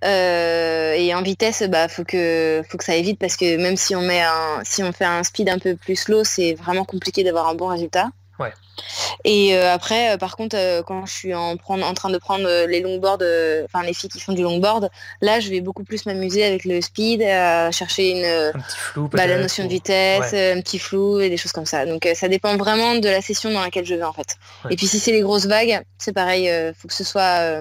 [0.04, 3.76] Euh, et en vitesse, bah faut que faut que ça aille vite parce que même
[3.76, 6.84] si on met un si on fait un speed un peu plus slow, c'est vraiment
[6.84, 8.08] compliqué d'avoir un bon résultat.
[8.40, 8.52] Ouais.
[9.24, 12.66] Et euh, après, euh, par contre, quand je suis en, prendre, en train de prendre
[12.66, 13.22] les longboards,
[13.64, 14.90] enfin les filles qui font du longboard,
[15.20, 19.64] là, je vais beaucoup plus m'amuser avec le speed, à chercher une, bah, la notion
[19.64, 21.86] de vitesse, un petit flou et des choses comme ça.
[21.86, 24.36] Donc ça dépend vraiment de la session dans laquelle je vais en fait.
[24.70, 27.60] Et puis si c'est les grosses vagues, c'est pareil, faut que ce soit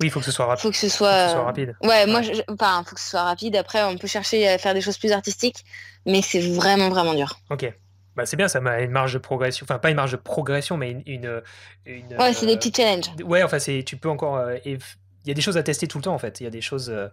[0.00, 0.62] oui, il faut que ce soit rapide.
[0.62, 1.76] Faut que ce soit, rapide.
[1.82, 3.56] Ouais, moi, enfin, faut que ce soit rapide.
[3.56, 5.64] Après, on peut chercher à faire des choses plus artistiques,
[6.04, 7.38] mais c'est vraiment, vraiment dur.
[7.50, 7.72] Ok.
[8.14, 9.64] Bah, c'est bien, ça m'a une marge de progression.
[9.64, 11.42] Enfin, pas une marge de progression, mais une.
[11.84, 13.10] une, ouais, c'est des petits challenges.
[13.24, 14.56] Ouais, enfin, tu peux encore euh,
[15.28, 16.40] y a des choses à tester tout le temps en fait.
[16.40, 16.90] Il y a des choses.
[16.90, 17.08] Euh,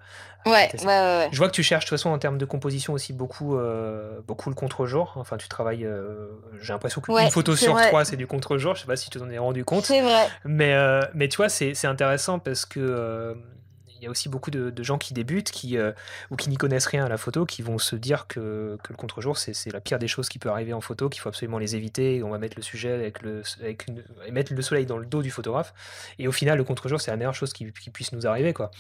[0.45, 2.93] ouais, ouais, ouais, Je vois que tu cherches de toute façon en termes de composition
[2.93, 5.14] aussi beaucoup, euh, beaucoup le contre-jour.
[5.16, 5.86] Enfin, tu travailles.
[5.86, 6.28] Euh,
[6.61, 8.76] j'ai l'impression qu'une photo sur trois c'est du contre-jour.
[8.76, 9.86] Je sais pas si tu t'en es rendu compte.
[9.86, 10.28] C'est vrai.
[10.45, 10.76] Mais,
[11.14, 13.62] mais tu vois, c'est intéressant parce que il
[14.04, 15.91] y a aussi beaucoup de, gens qui débutent qui, euh,
[16.30, 18.97] ou qui n'y connaissent rien à la photo, qui vont se dire que, que le
[18.97, 21.76] contre-jour, c'est la pire des choses qui peut arriver en photo, qu'il faut absolument les
[21.76, 22.22] éviter.
[22.24, 23.86] On va mettre le sujet avec le, avec
[24.28, 25.74] et mettre le soleil dans le dos du photographe.
[26.20, 28.54] Et au final, le contre-jour, c'est la meilleure chose qui, puisse nous arriver.
[28.54, 28.72] Quoi.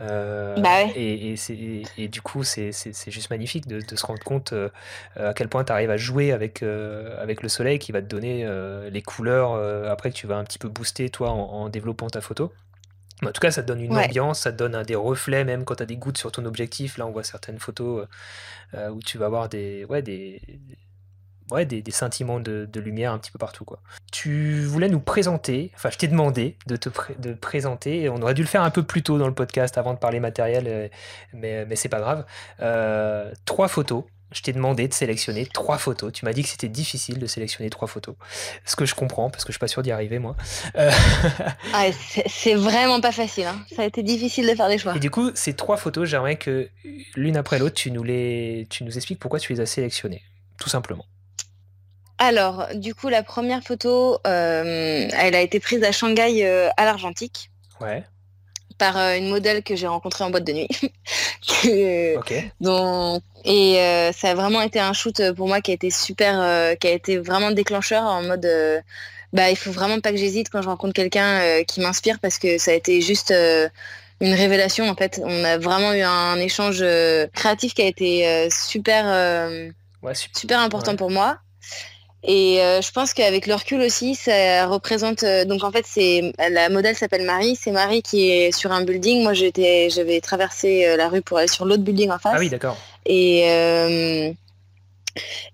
[0.00, 2.72] Euh, bah et, et, et, du coup, c'est
[3.08, 4.68] juste magnifique de, se rendre compte euh,
[5.16, 8.46] à quel point tu arrives à jouer avec, avec le soleil qui va te donner
[8.90, 9.54] les couleurs
[9.90, 12.52] après que tu vas un petit peu booster toi en développant ta photo.
[13.22, 15.76] En tout cas, ça te donne une ambiance, ça te donne des reflets, même quand
[15.76, 16.98] tu as des gouttes sur ton objectif.
[16.98, 18.06] Là, on voit certaines photos
[18.74, 20.40] euh, euh, où tu vas avoir des, ouais, des,
[21.50, 23.64] ouais, des, sentiments de, lumière un petit peu partout.
[23.64, 23.80] Quoi.
[24.12, 26.88] Tu voulais nous présenter, enfin je t'ai demandé de te
[27.18, 29.94] de présenter, on aurait dû le faire un peu plus tôt dans le podcast avant
[29.94, 30.88] de parler matériel, euh,
[31.32, 32.24] mais, mais c'est pas grave.
[32.60, 34.04] Euh, trois photos.
[34.34, 36.12] Je t'ai demandé de sélectionner trois photos.
[36.12, 38.16] Tu m'as dit que c'était difficile de sélectionner trois photos.
[38.66, 40.36] Ce que je comprends, parce que je suis pas sûr d'y arriver, moi.
[40.76, 40.90] Euh,
[41.72, 41.84] ah,
[42.26, 43.46] c'est vraiment pas facile.
[43.46, 43.64] Hein.
[43.74, 44.94] Ça a été difficile de faire des choix.
[44.96, 46.68] Et du coup, ces trois photos, j'aimerais que
[47.14, 48.66] l'une après l'autre, tu, nous les...
[48.68, 50.22] tu nous expliques pourquoi tu les as sélectionnées.
[50.58, 51.06] Tout simplement.
[52.18, 56.84] Alors, du coup, la première photo, euh, elle a été prise à Shanghai euh, à
[56.84, 57.50] l'Argentique.
[57.80, 58.04] Ouais.
[58.78, 60.68] Par euh, une modèle que j'ai rencontrée en boîte de nuit.
[62.18, 62.34] ok.
[63.44, 66.90] et ça a vraiment été un shoot pour moi qui a été super, qui a
[66.90, 68.48] été vraiment déclencheur en mode.
[69.32, 72.58] bah, il faut vraiment pas que j'hésite quand je rencontre quelqu'un qui m'inspire parce que
[72.58, 75.20] ça a été juste une révélation en fait.
[75.22, 76.84] On a vraiment eu un échange
[77.34, 79.04] créatif qui a été super,
[80.32, 81.38] super important pour moi.
[82.26, 85.22] Et euh, je pense qu'avec le recul aussi, ça représente.
[85.24, 87.54] Euh, donc en fait, c'est la modèle s'appelle Marie.
[87.54, 89.22] C'est Marie qui est sur un building.
[89.22, 92.32] Moi, j'étais, j'avais traversé euh, la rue pour aller sur l'autre building en face.
[92.34, 92.78] Ah oui, d'accord.
[93.04, 94.34] Et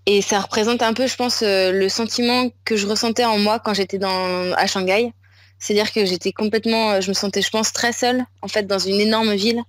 [0.06, 3.74] et ça représente un peu, je pense, le sentiment que je ressentais en moi quand
[3.74, 5.12] j'étais dans à Shanghai.
[5.58, 8.98] C'est-à-dire que j'étais complètement, je me sentais, je pense, très seule en fait dans une
[9.00, 9.60] énorme ville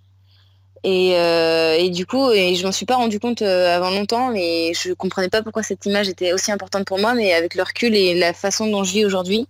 [0.86, 4.74] euh, et, du coup, et je m'en suis pas rendu compte euh, avant longtemps, mais
[4.74, 7.14] je comprenais pas pourquoi cette image était aussi importante pour moi.
[7.14, 9.48] Mais avec le recul et la façon dont je vis aujourd'hui,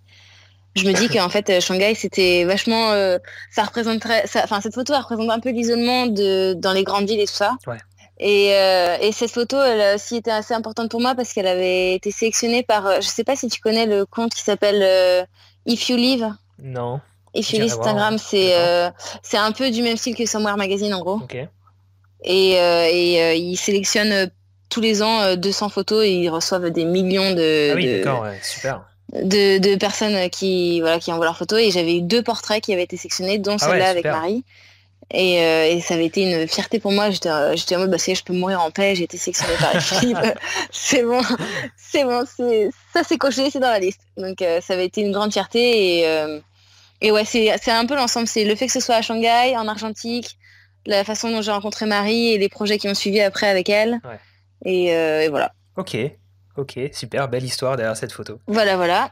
[0.75, 2.91] je me dis qu'en fait, euh, Shanghai, c'était vachement,
[3.51, 7.19] ça représenterait, enfin cette photo elle représente un peu l'isolement de dans les grandes villes
[7.19, 7.55] et tout ça.
[8.23, 12.11] Et, et, cette photo, elle aussi été assez importante pour moi parce qu'elle avait été
[12.11, 15.27] sélectionnée par, je sais pas si tu connais le compte qui s'appelle
[15.65, 16.31] If You Live.
[16.61, 17.01] Non.
[17.33, 18.89] Et sur Instagram, c'est euh,
[19.23, 21.21] c'est un peu du même style que Somewhere Magazine en gros.
[22.23, 24.29] Et, euh, et euh, ils sélectionnent
[24.69, 27.71] tous les ans 200 photos et ils reçoivent des millions de,
[28.05, 31.59] ah de, de, personnes qui, voilà, qui envoient leurs photos.
[31.59, 34.43] Et j'avais eu deux portraits qui avaient été sélectionnés, dont ah celle-là avec Marie.
[35.13, 37.09] Et, et, ça avait été une fierté pour moi.
[37.09, 39.73] J'étais en mode, bah, je peux mourir en paix, j'ai été sélectionnée par
[40.03, 40.33] les
[40.71, 41.21] c'est bon,
[41.75, 42.23] c'est bon,
[42.93, 44.01] ça c'est coché, c'est dans la liste.
[44.15, 46.41] Donc ça avait été une grande fierté et,
[47.01, 48.27] et ouais, c'est un peu l'ensemble.
[48.27, 50.37] C'est le fait que ce soit à Shanghai, en Argentique,
[50.85, 53.99] la façon dont j'ai rencontré Marie et les projets qui ont suivi après avec elle.
[54.67, 55.53] Euh, et, voilà.
[55.77, 55.97] Ok,
[56.57, 58.39] ok, super, belle histoire derrière cette photo.
[58.47, 59.09] Voilà, voilà.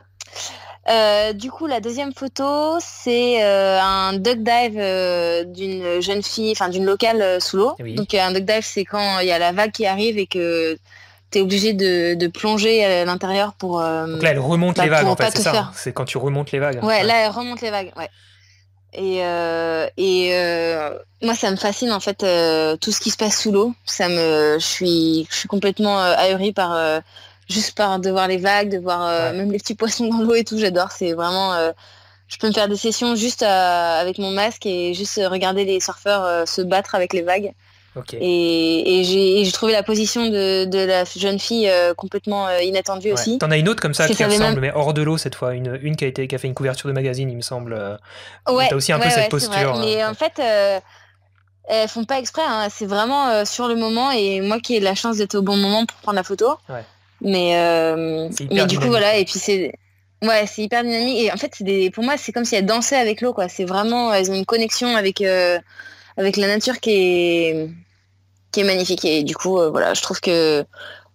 [0.87, 6.69] Euh, du coup, la deuxième photo, c'est euh, un duck dive d'une jeune fille, enfin
[6.69, 7.75] d'une locale sous l'eau.
[7.95, 10.77] Donc un duck dive, c'est quand il y a la vague qui arrive et que
[11.31, 13.81] tu es obligé de, plonger à l'intérieur pour.
[13.81, 16.17] Euh, Donc là, elle remonte bah, les vagues, en fait, c'est ça C'est quand tu
[16.17, 16.83] remontes les vagues.
[16.83, 18.09] Ouais, là, elle remonte les vagues, ouais.
[18.91, 22.25] Et, euh, et euh, moi, ça me fascine, en fait,
[22.79, 23.73] tout ce qui se passe sous l'eau.
[23.85, 27.01] Ça me, je suis, je suis complètement ahurie par,
[27.47, 30.43] juste par de voir les vagues, de voir même les petits poissons dans l'eau et
[30.43, 30.57] tout.
[30.57, 30.91] J'adore.
[30.91, 31.55] C'est vraiment.
[32.27, 36.47] je peux me faire des sessions juste avec mon masque et juste regarder les surfeurs
[36.47, 37.53] se battre avec les vagues.
[38.13, 39.03] Et,
[39.43, 43.37] j'ai trouvé la position de, la jeune fille euh, complètement euh, inattendue aussi.
[43.37, 45.79] T'en as une autre comme ça qui ressemble, mais hors de l'eau cette fois, une,
[45.81, 47.73] une qui, a été, qui a fait une couverture de magazine, il me semble.
[47.73, 47.95] Euh,
[48.49, 49.77] ouais, T'as aussi un peu cette posture.
[49.79, 50.41] Mais en fait,
[51.67, 52.67] elles font pas exprès, hein.
[52.69, 55.85] c'est vraiment sur le moment et moi qui ai la chance d'être au bon moment
[55.85, 56.57] pour prendre la photo.
[57.21, 57.55] Mais,
[58.51, 59.73] mais du coup, voilà, et puis c'est.
[60.21, 61.17] Ouais, c'est hyper dynamique.
[61.17, 63.47] Et en fait, des, pour moi, c'est comme si elles dansaient avec l'eau, quoi.
[63.47, 65.23] C'est vraiment, elles ont une connexion avec,
[66.19, 67.69] avec la nature qui est,
[68.51, 69.05] qui est magnifique.
[69.05, 70.65] Et du coup, euh, voilà, je trouve que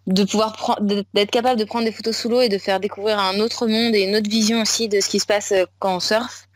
[0.07, 3.39] de pouvoir d'être capable de prendre des photos sous l'eau et de faire découvrir un
[3.39, 6.01] autre monde et une autre vision aussi de ce qui se passe euh, quand on
[6.01, 6.49] surfe,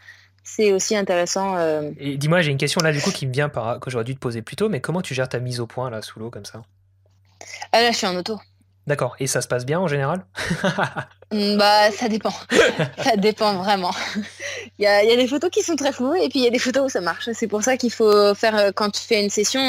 [0.42, 1.56] c'est aussi intéressant.
[1.56, 1.90] Euh.
[1.98, 4.14] Et dis-moi, j'ai une question là du coup qui me vient par que j'aurais dû
[4.14, 6.30] te poser plus tôt, mais comment tu gères ta mise au point là sous l'eau
[6.30, 6.62] comme ça?
[7.72, 8.38] Ah là, je suis en auto.
[8.88, 9.14] D'accord.
[9.20, 10.24] Et ça se passe bien en général?
[11.30, 12.32] Mm, Bah, ça dépend.
[13.04, 13.90] ça dépend vraiment.
[14.78, 16.42] il, y a, il y, a, des photos qui sont très floues et puis il
[16.42, 17.28] y a des photos où ça marche.
[17.34, 19.60] C'est pour ça qu'il faut faire, quand tu fais une session,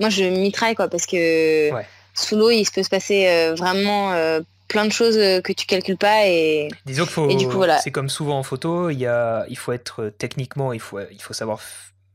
[0.00, 1.70] moi je mitraille quoi parce que
[2.14, 5.52] sous l'eau il se peut se passer euh, vraiment euh, plein de choses euh, que
[5.52, 9.44] tu calcules pas et disons qu'il faut c'est comme souvent en photo il y a
[9.48, 11.60] il faut être techniquement il faut il faut savoir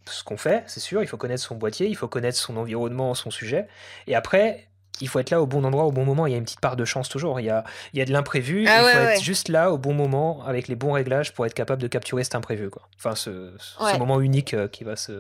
[0.06, 3.14] ce qu'on fait c'est sûr il faut connaître son boîtier il faut connaître son environnement
[3.16, 3.68] son sujet
[4.08, 4.68] et après
[5.02, 6.28] il faut être là au bon endroit au bon moment.
[6.28, 7.40] Il y a une petite part de chance toujours.
[7.40, 7.64] Il y a,
[7.94, 8.66] il y a de l'imprévu.
[8.68, 11.54] Ah il faut être juste là au bon moment avec les bons réglages pour être
[11.54, 12.70] capable de capturer cet imprévu.
[12.70, 12.84] Quoi.
[12.98, 15.12] Enfin, ce, ce moment unique qui va se.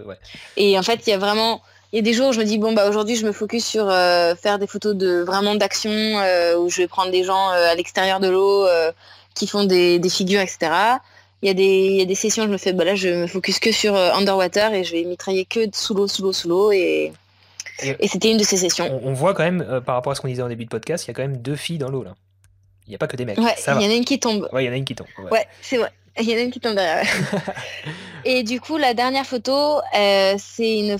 [0.57, 1.61] Et en fait, il y a vraiment
[1.93, 3.63] il y a des jours où je me dis bon bah aujourd'hui je me focus
[3.63, 7.51] sur euh, faire des photos de vraiment d'action euh, où je vais prendre des gens
[7.51, 8.65] euh, à l'extérieur de l'eau
[9.35, 10.71] qui font des, figures etc.
[11.43, 12.95] Il y, a des, il y a des sessions où je me fais bah là
[12.95, 16.33] je me focus que sur underwater et je vais mitrailler que sous l'eau sous l'eau
[16.33, 17.13] sous l'eau et
[17.81, 19.01] Et, c'était une de ces sessions.
[19.03, 21.07] On, voit quand même, par rapport à ce qu'on disait en début de podcast, il
[21.07, 22.13] y a quand même deux filles dans l'eau là.
[22.87, 23.37] Il n'y a pas que des mecs.
[23.37, 24.49] Ouais, il y en a une qui tombe.
[24.51, 25.07] Ouais, il y en a une qui tombe.
[25.31, 25.91] Ouais, c'est vrai.
[26.19, 27.07] Il y en a une qui tombe derrière.
[28.25, 30.97] et du coup, la dernière photo, euh, c'est une,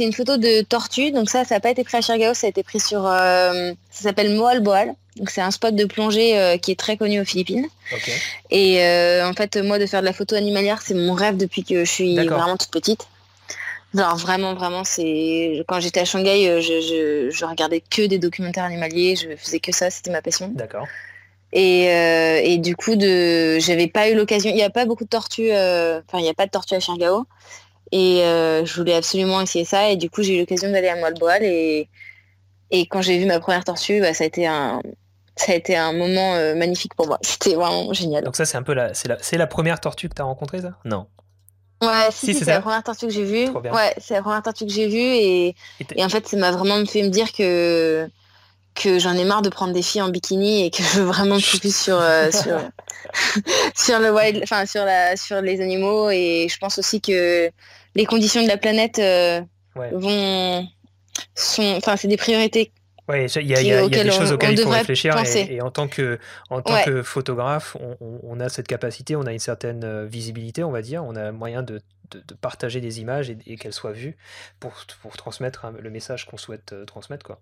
[0.00, 1.10] une photo de tortue.
[1.10, 3.04] Donc ça, ça n'a pas été pris à Chirgao, ça a été pris sur...
[3.04, 4.94] Euh, ça s'appelle Moal Boal.
[5.16, 7.66] Donc c'est un spot de plongée euh, qui est très connu aux Philippines.
[8.50, 8.78] Et
[9.22, 11.90] en fait, moi, de faire de la photo animalière, c'est mon rêve depuis que je
[11.90, 13.06] suis vraiment toute petite.
[13.96, 19.16] Alors vraiment, vraiment, c'est quand j'étais à Shanghai, je, je, regardais que des documentaires animaliers,
[19.16, 20.48] je faisais que ça, c'était ma passion.
[20.48, 20.86] D'accord.
[21.54, 24.50] Euh, et, du coup, de, j'avais pas eu l'occasion.
[24.50, 25.52] Il n'y a pas beaucoup de tortues.
[25.52, 27.26] Euh, enfin, il n'y a pas de tortues à Chirgao.
[27.92, 29.90] Et euh, je voulais absolument essayer ça.
[29.90, 31.44] Et du coup, j'ai eu l'occasion d'aller à Moalboal.
[31.44, 31.88] Et,
[32.70, 34.80] et quand j'ai vu ma première tortue, bah, ça a été un,
[35.36, 37.18] ça a été un moment magnifique pour moi.
[37.22, 38.24] C'était vraiment génial.
[38.24, 40.24] Donc ça, c'est un peu la, c'est la, c'est la première tortue que tu as
[40.24, 40.72] rencontrée, ça?
[40.84, 41.06] Non.
[41.86, 43.48] Ouais, si, c'est, la première tortue que j'ai vue.
[43.48, 44.98] Ouais, c'est la première tortue que j'ai vue.
[44.98, 45.54] Et,
[45.96, 48.08] et en fait, ça m'a vraiment fait me dire que
[48.74, 51.38] que j'en ai marre de prendre des filles en bikini et que je veux vraiment
[51.38, 52.60] focus sur euh, sur,
[53.76, 57.50] sur le wild, enfin sur la sur les animaux et je pense aussi que
[57.94, 59.40] les conditions de la planète euh,
[59.92, 60.66] vont
[61.36, 62.72] sont enfin c'est des priorités
[63.06, 66.62] oui, il y, a, des choses auxquelles il faut réfléchir et, en tant que, en
[66.62, 70.80] tant que photographe, on, a cette capacité, on a une certaine euh, visibilité, on va
[70.80, 71.82] dire, on a moyen de,
[72.12, 74.16] de, partager des images et, qu'elles soient vues
[74.58, 77.26] pour, pour transmettre le message qu'on souhaite euh, transmettre.
[77.26, 77.40] Quoi.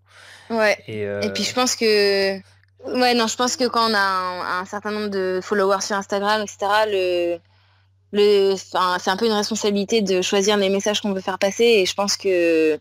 [0.50, 0.76] Ouais.
[0.88, 2.38] Et, et, puis je pense que...
[2.84, 6.42] Ouais, non, je pense que quand on a un, certain nombre de followers sur Instagram,
[6.42, 6.58] etc.,
[6.88, 7.38] le...
[8.14, 11.86] Le, c'est un peu une responsabilité de choisir les messages qu'on veut faire passer et
[11.86, 12.78] je pense que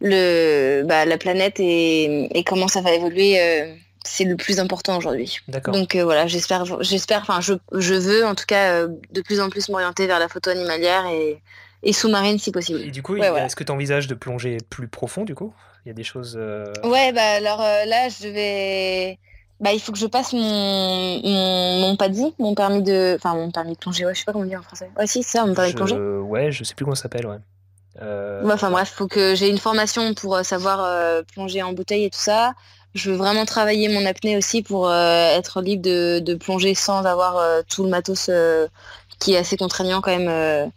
[0.00, 3.74] le, bah, la planète et, comment ça va évoluer, euh,
[4.04, 5.38] c'est le plus important aujourd'hui.
[5.48, 9.40] Donc euh, voilà, j'espère, j'espère, enfin je, je, veux en tout cas euh, de plus
[9.40, 11.40] en plus m'orienter vers la photo animalière et,
[11.82, 12.80] et sous-marine si possible.
[12.80, 15.54] Et du coup, est-ce que tu envisages de plonger plus profond du coup?
[15.84, 16.36] Il y a des choses.
[16.82, 19.18] Ouais, bah alors là, je vais.
[19.60, 23.14] Bah, il faut que je passe mon, mon, mon PADI, mon permis de.
[23.16, 24.90] Enfin, mon permis de plonger, ouais, je sais pas comment dire en français.
[24.98, 25.96] Ouais, si, c'est ça, mon permis de plonger.
[25.96, 27.36] Ouais, je sais plus comment ça s'appelle, ouais.
[28.02, 32.04] Euh, enfin bref, faut que j'ai une formation pour euh, savoir euh, plonger en bouteille
[32.04, 32.54] et tout ça.
[32.94, 37.82] Je veux vraiment travailler mon apnée aussi pour être libre de, plonger sans avoir tout
[37.82, 38.30] le matos
[39.18, 40.70] qui est assez contraignant quand même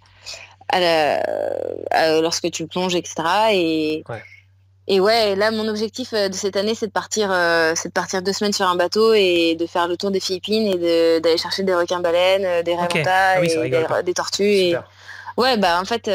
[2.19, 3.13] lorsque tu plonges, etc.
[3.51, 4.23] Et, ouais.
[4.87, 7.29] et ouais, là mon objectif de cette année c'est de partir,
[7.75, 10.65] c'est de partir deux semaines sur un bateau et de faire le tour des Philippines
[10.65, 14.43] et d'aller chercher des requins baleines, des raventas ah et des, tortues.
[14.43, 14.75] Et...
[15.37, 16.09] Ouais, bah en fait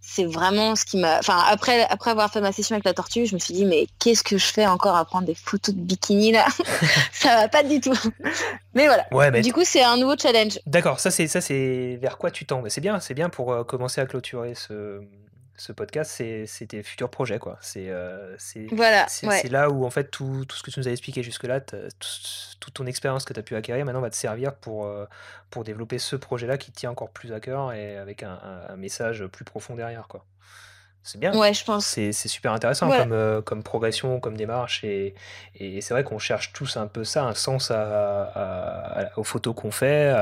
[0.00, 1.18] c'est vraiment ce qui m'a.
[1.18, 3.86] Enfin, après, après avoir fait ma session avec la tortue, je me suis dit, mais
[3.98, 6.46] qu'est-ce que je fais encore à prendre des photos de bikini là
[7.12, 7.96] Ça va pas du tout.
[8.74, 9.06] mais voilà.
[9.12, 10.58] Ouais, Du coup, c'est un nouveau challenge.
[10.66, 12.62] D'accord, ça c'est ça c'est vers quoi tu tends?
[12.68, 15.00] C'est bien, c'est bien pour euh, commencer à clôturer ce,
[15.60, 17.38] ce podcast, c'est tes futurs projets.
[17.38, 17.58] quoi.
[17.60, 18.34] C'est euh,
[18.72, 19.06] voilà,
[19.50, 22.86] là où en fait tout, tout, ce que tu nous as expliqué jusque-là, toute ton
[22.86, 25.04] expérience que tu as pu acquérir maintenant va te servir pour, euh,
[25.50, 28.40] pour développer ce projet-là qui te tient encore plus à cœur et avec un,
[28.70, 30.08] un, message plus profond derrière.
[30.08, 30.24] quoi.
[31.02, 31.34] C'est bien.
[31.34, 31.86] Ouais, je pense.
[31.86, 34.84] C'est super intéressant comme, euh, comme progression, comme démarche.
[34.84, 35.14] Et,
[35.56, 39.70] et c'est vrai qu'on cherche tous un peu ça, un sens à, aux photos qu'on
[39.70, 40.14] fait.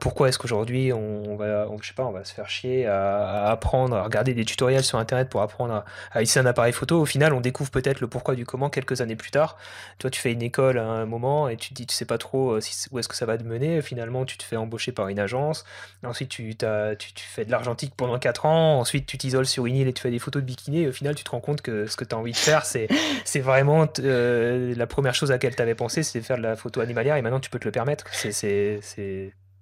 [0.00, 3.96] pourquoi est-ce qu'aujourd'hui on, va, je sais pas, on va se faire chier à, apprendre,
[3.96, 7.00] à regarder des tutoriels sur Internet pour apprendre à, utiliser un appareil photo.
[7.00, 9.56] Au final, on découvre peut-être le pourquoi du comment quelques années plus tard.
[9.98, 12.18] Toi, tu fais une école à un moment et tu te dis, tu sais pas
[12.18, 13.80] trop euh, si, où est-ce que ça va te mener.
[13.82, 15.64] Finalement, tu te fais embaucher par une agence.
[16.04, 18.80] Ensuite, tu, tu, tu fais de l'argentique pendant 4 ans.
[18.80, 20.92] Ensuite, tu t'isoles sur une île et tu fais des photos de bikini et au
[20.92, 22.88] final tu te rends compte que ce que tu as envie de faire c'est
[23.24, 26.42] c'est vraiment euh, la première chose à laquelle tu avais pensé c'est de faire de
[26.42, 28.32] la photo animalière et maintenant tu peux te le permettre c'est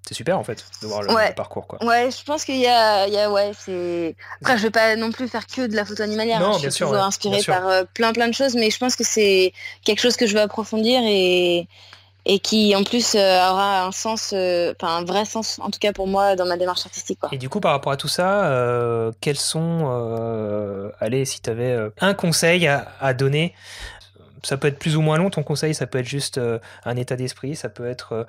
[0.09, 1.85] c'est super en fait de voir le, parcours quoi.
[1.85, 4.17] Ouais, je pense qu'il y a, il y a ouais, c'est.
[4.41, 6.41] Après, je vais pas non plus faire que de la photo animalière.
[6.41, 6.59] Non, hein.
[6.63, 9.53] je suis toujours inspirée par euh, plein plein de choses, mais je pense que c'est
[9.85, 11.69] quelque chose que je veux approfondir et
[12.29, 15.79] et qui en plus euh, aura un sens, euh, enfin un vrai sens en tout
[15.81, 17.19] cas pour moi dans ma démarche artistique.
[17.33, 21.77] Et du coup par rapport à tout ça, euh, quels sont, allez si tu avais
[22.01, 23.55] un conseil à, donner
[24.45, 26.41] ça peut être plus ou moins long ton conseil, ça peut être juste
[26.85, 28.27] un état d'esprit, ça peut être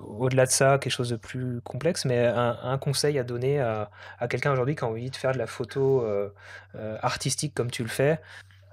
[0.00, 4.52] au-delà de ça quelque chose de plus complexe, mais un, conseil à donner à quelqu'un
[4.52, 6.06] aujourd'hui qui a envie de faire de la photo
[7.02, 8.20] artistique comme tu le fais,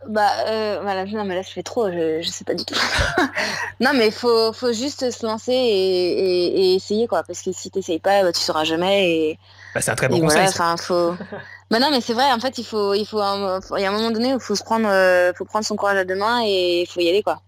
[0.08, 2.76] bah, euh, voilà, non, mais là, je fais trop, je, je sais pas du tout.
[3.80, 7.24] non, mais faut, faut juste se lancer et, et, essayer, quoi.
[7.24, 9.12] Parce que si t'essayes pas, bah, tu sauras jamais.
[9.12, 9.40] Et,
[9.76, 10.48] bah, c'est un très bon conseil.
[10.56, 11.16] Voilà, faut...
[11.70, 13.90] bah, non, mais c'est vrai, en fait, il faut, il faut, un, il y a
[13.90, 16.16] un moment donné où il faut se prendre, euh, faut prendre son courage à deux
[16.16, 17.42] mains et il faut y aller, quoi.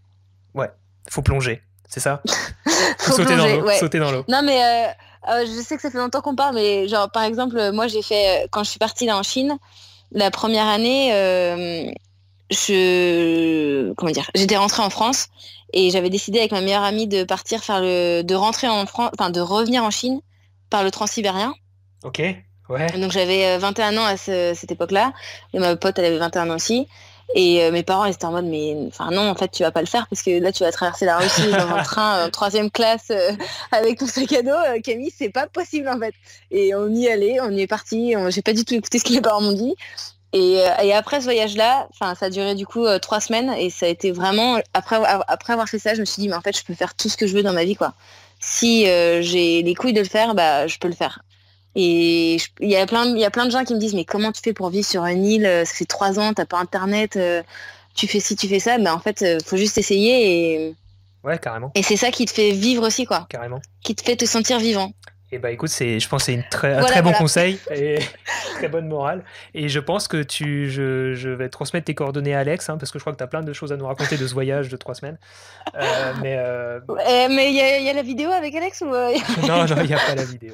[0.53, 0.69] Ouais,
[1.09, 2.21] faut plonger, c'est ça?
[2.97, 4.23] Faut, sauter, dans l'eau, sauter dans l'eau.
[4.27, 7.71] Non, mais euh, je sais que ça fait longtemps qu'on parle, mais genre, par exemple,
[7.71, 9.57] moi, j'ai fait, quand je suis partie là en Chine,
[10.11, 11.95] la première année,
[12.51, 15.29] je comment dire, j'étais rentrée en France
[15.73, 19.11] et j'avais décidé avec ma meilleure amie de partir faire le, de rentrer en France,
[19.17, 20.19] enfin de revenir en Chine
[20.69, 21.53] par le transsibérien.
[22.03, 22.19] Ok,
[22.69, 22.87] ouais.
[22.99, 25.13] Donc j'avais 21 ans à cette époque-là
[25.53, 26.87] et ma pote elle avait 21 ans aussi.
[27.33, 29.71] Et euh, mes parents ils étaient en mode mais enfin non en fait tu vas
[29.71, 32.29] pas le faire parce que là tu vas traverser la Russie dans un train en
[32.29, 33.31] troisième classe euh,
[33.71, 36.13] avec ton sac à dos euh, Camille c'est pas possible en fait
[36.49, 39.13] et on y allait on y est parti j'ai pas du tout écouté ce que
[39.13, 39.75] les parents m'ont dit
[40.33, 43.69] et, et, après ce voyage là enfin ça a duré du coup trois semaines et
[43.69, 46.41] ça a été vraiment après après avoir fait ça je me suis dit mais en
[46.41, 47.93] fait je peux faire tout ce que je veux dans ma vie quoi
[48.39, 51.21] si j'ai les couilles de le faire bah je peux le faire
[51.75, 54.05] et il y a plein, il y a plein de gens qui me disent mais
[54.05, 57.15] comment tu fais pour vivre sur une île Ça fait trois ans, t'as pas internet,
[57.15, 57.41] euh,
[57.93, 58.77] tu fais ci, tu fais ça.
[58.77, 60.75] Ben en fait, euh, faut juste essayer et.
[61.23, 61.71] Ouais, carrément.
[61.75, 63.27] Et c'est ça qui te fait vivre aussi, quoi.
[63.29, 63.61] Carrément.
[63.83, 64.91] Qui te fait te sentir vivant.
[65.33, 67.57] Et eh bah écoute, c'est, je pense que c'est une très, un très bon conseil
[67.73, 67.99] et
[68.55, 69.23] très bonne morale.
[69.53, 72.91] Et je pense que tu, je, je vais transmettre tes coordonnées à Alex, hein, parce
[72.91, 74.67] que je crois que tu as plein de choses à nous raconter de ce voyage
[74.67, 75.17] de trois semaines.
[75.75, 76.81] Euh, mais euh...
[77.29, 79.13] mais il y, y, a la vidéo avec Alex ou euh,
[79.47, 80.53] Non, non, il n'y a pas la vidéo.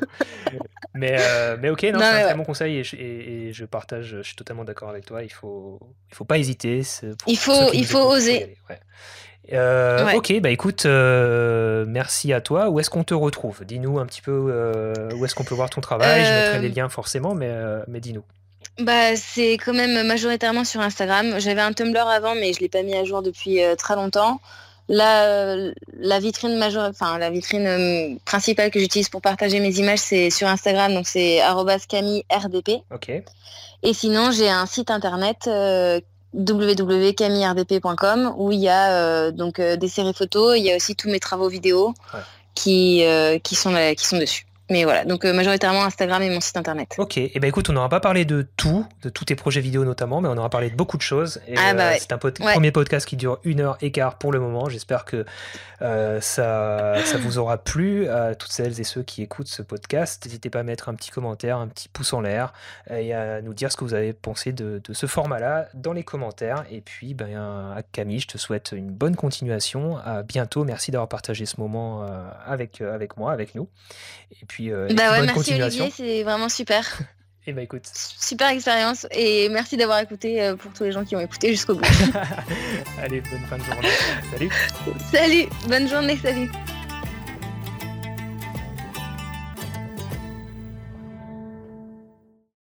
[0.93, 4.17] Mais, euh, mais ok, non, c'est un très bon conseil et je, et, je, partage,
[4.17, 5.23] je suis totalement d'accord avec toi.
[5.23, 5.79] Il faut,
[6.11, 6.83] il faut pas hésiter.
[7.25, 8.57] Il faut, il faut oser.
[8.69, 8.79] Ouais.
[9.53, 12.69] Euh, ok, bah écoute, euh, merci à toi.
[12.69, 13.63] Où est-ce qu'on te retrouve?
[13.65, 16.25] Dis-nous un petit peu euh, où est-ce qu'on peut voir ton travail.
[16.25, 17.51] Je mettrai les liens forcément, mais,
[17.87, 18.23] mais dis-nous.
[18.79, 21.39] Bah, c'est quand même majoritairement sur Instagram.
[21.39, 24.39] J'avais un Tumblr avant, mais je l'ai pas mis à jour depuis très longtemps.
[24.89, 25.55] La,
[25.99, 26.87] la vitrine major...
[26.89, 31.41] enfin la vitrine principale que j'utilise pour partager mes images, c'est sur Instagram, donc c'est
[31.89, 32.83] @camilleRDP.
[32.93, 33.11] Ok.
[33.83, 35.49] Et sinon, j'ai un site internet
[36.37, 40.95] www.camilleRDP.com où il y a euh, donc euh, des séries photos, il y a aussi
[40.95, 41.93] tous mes travaux vidéo
[42.55, 44.46] qui, euh, qui, sont, qui sont dessus.
[44.69, 46.95] Mais voilà, donc euh, majoritairement Instagram et mon site internet.
[46.97, 49.61] Ok, et eh ben écoute, on n'aura pas parlé de tout, de tous tes projets
[49.61, 51.39] vidéo notamment, mais on aura parlé de beaucoup de choses.
[51.47, 54.33] Et, ah bah euh, C'est un premier podcast qui dure une heure et quart pour
[54.33, 54.67] le moment.
[54.67, 55.25] J'espère que
[55.81, 60.25] euh, ça, ça vous aura plu à toutes celles et ceux qui écoutent ce podcast.
[60.25, 62.51] N'hésitez pas à mettre un petit commentaire, un petit pouce en l'air
[62.89, 66.03] et à nous dire ce que vous avez pensé de, de ce format-là dans les
[66.03, 66.65] commentaires.
[66.69, 69.97] Et puis, ben, à Camille, je te souhaite une bonne continuation.
[69.97, 70.65] À bientôt.
[70.65, 72.05] Merci d'avoir partagé ce moment
[72.45, 73.69] avec, avec moi, avec nous.
[74.41, 76.99] Et puis, euh, bah ouais, merci Olivier, c'est vraiment super.
[77.01, 77.03] Et
[77.51, 77.85] eh bah écoute.
[77.93, 81.75] Super expérience et merci d'avoir écouté euh, pour tous les gens qui ont écouté jusqu'au
[81.75, 81.85] bout.
[83.01, 83.89] Allez, bonne fin de journée.
[84.31, 84.49] Salut.
[85.11, 86.49] Salut, bonne journée, salut.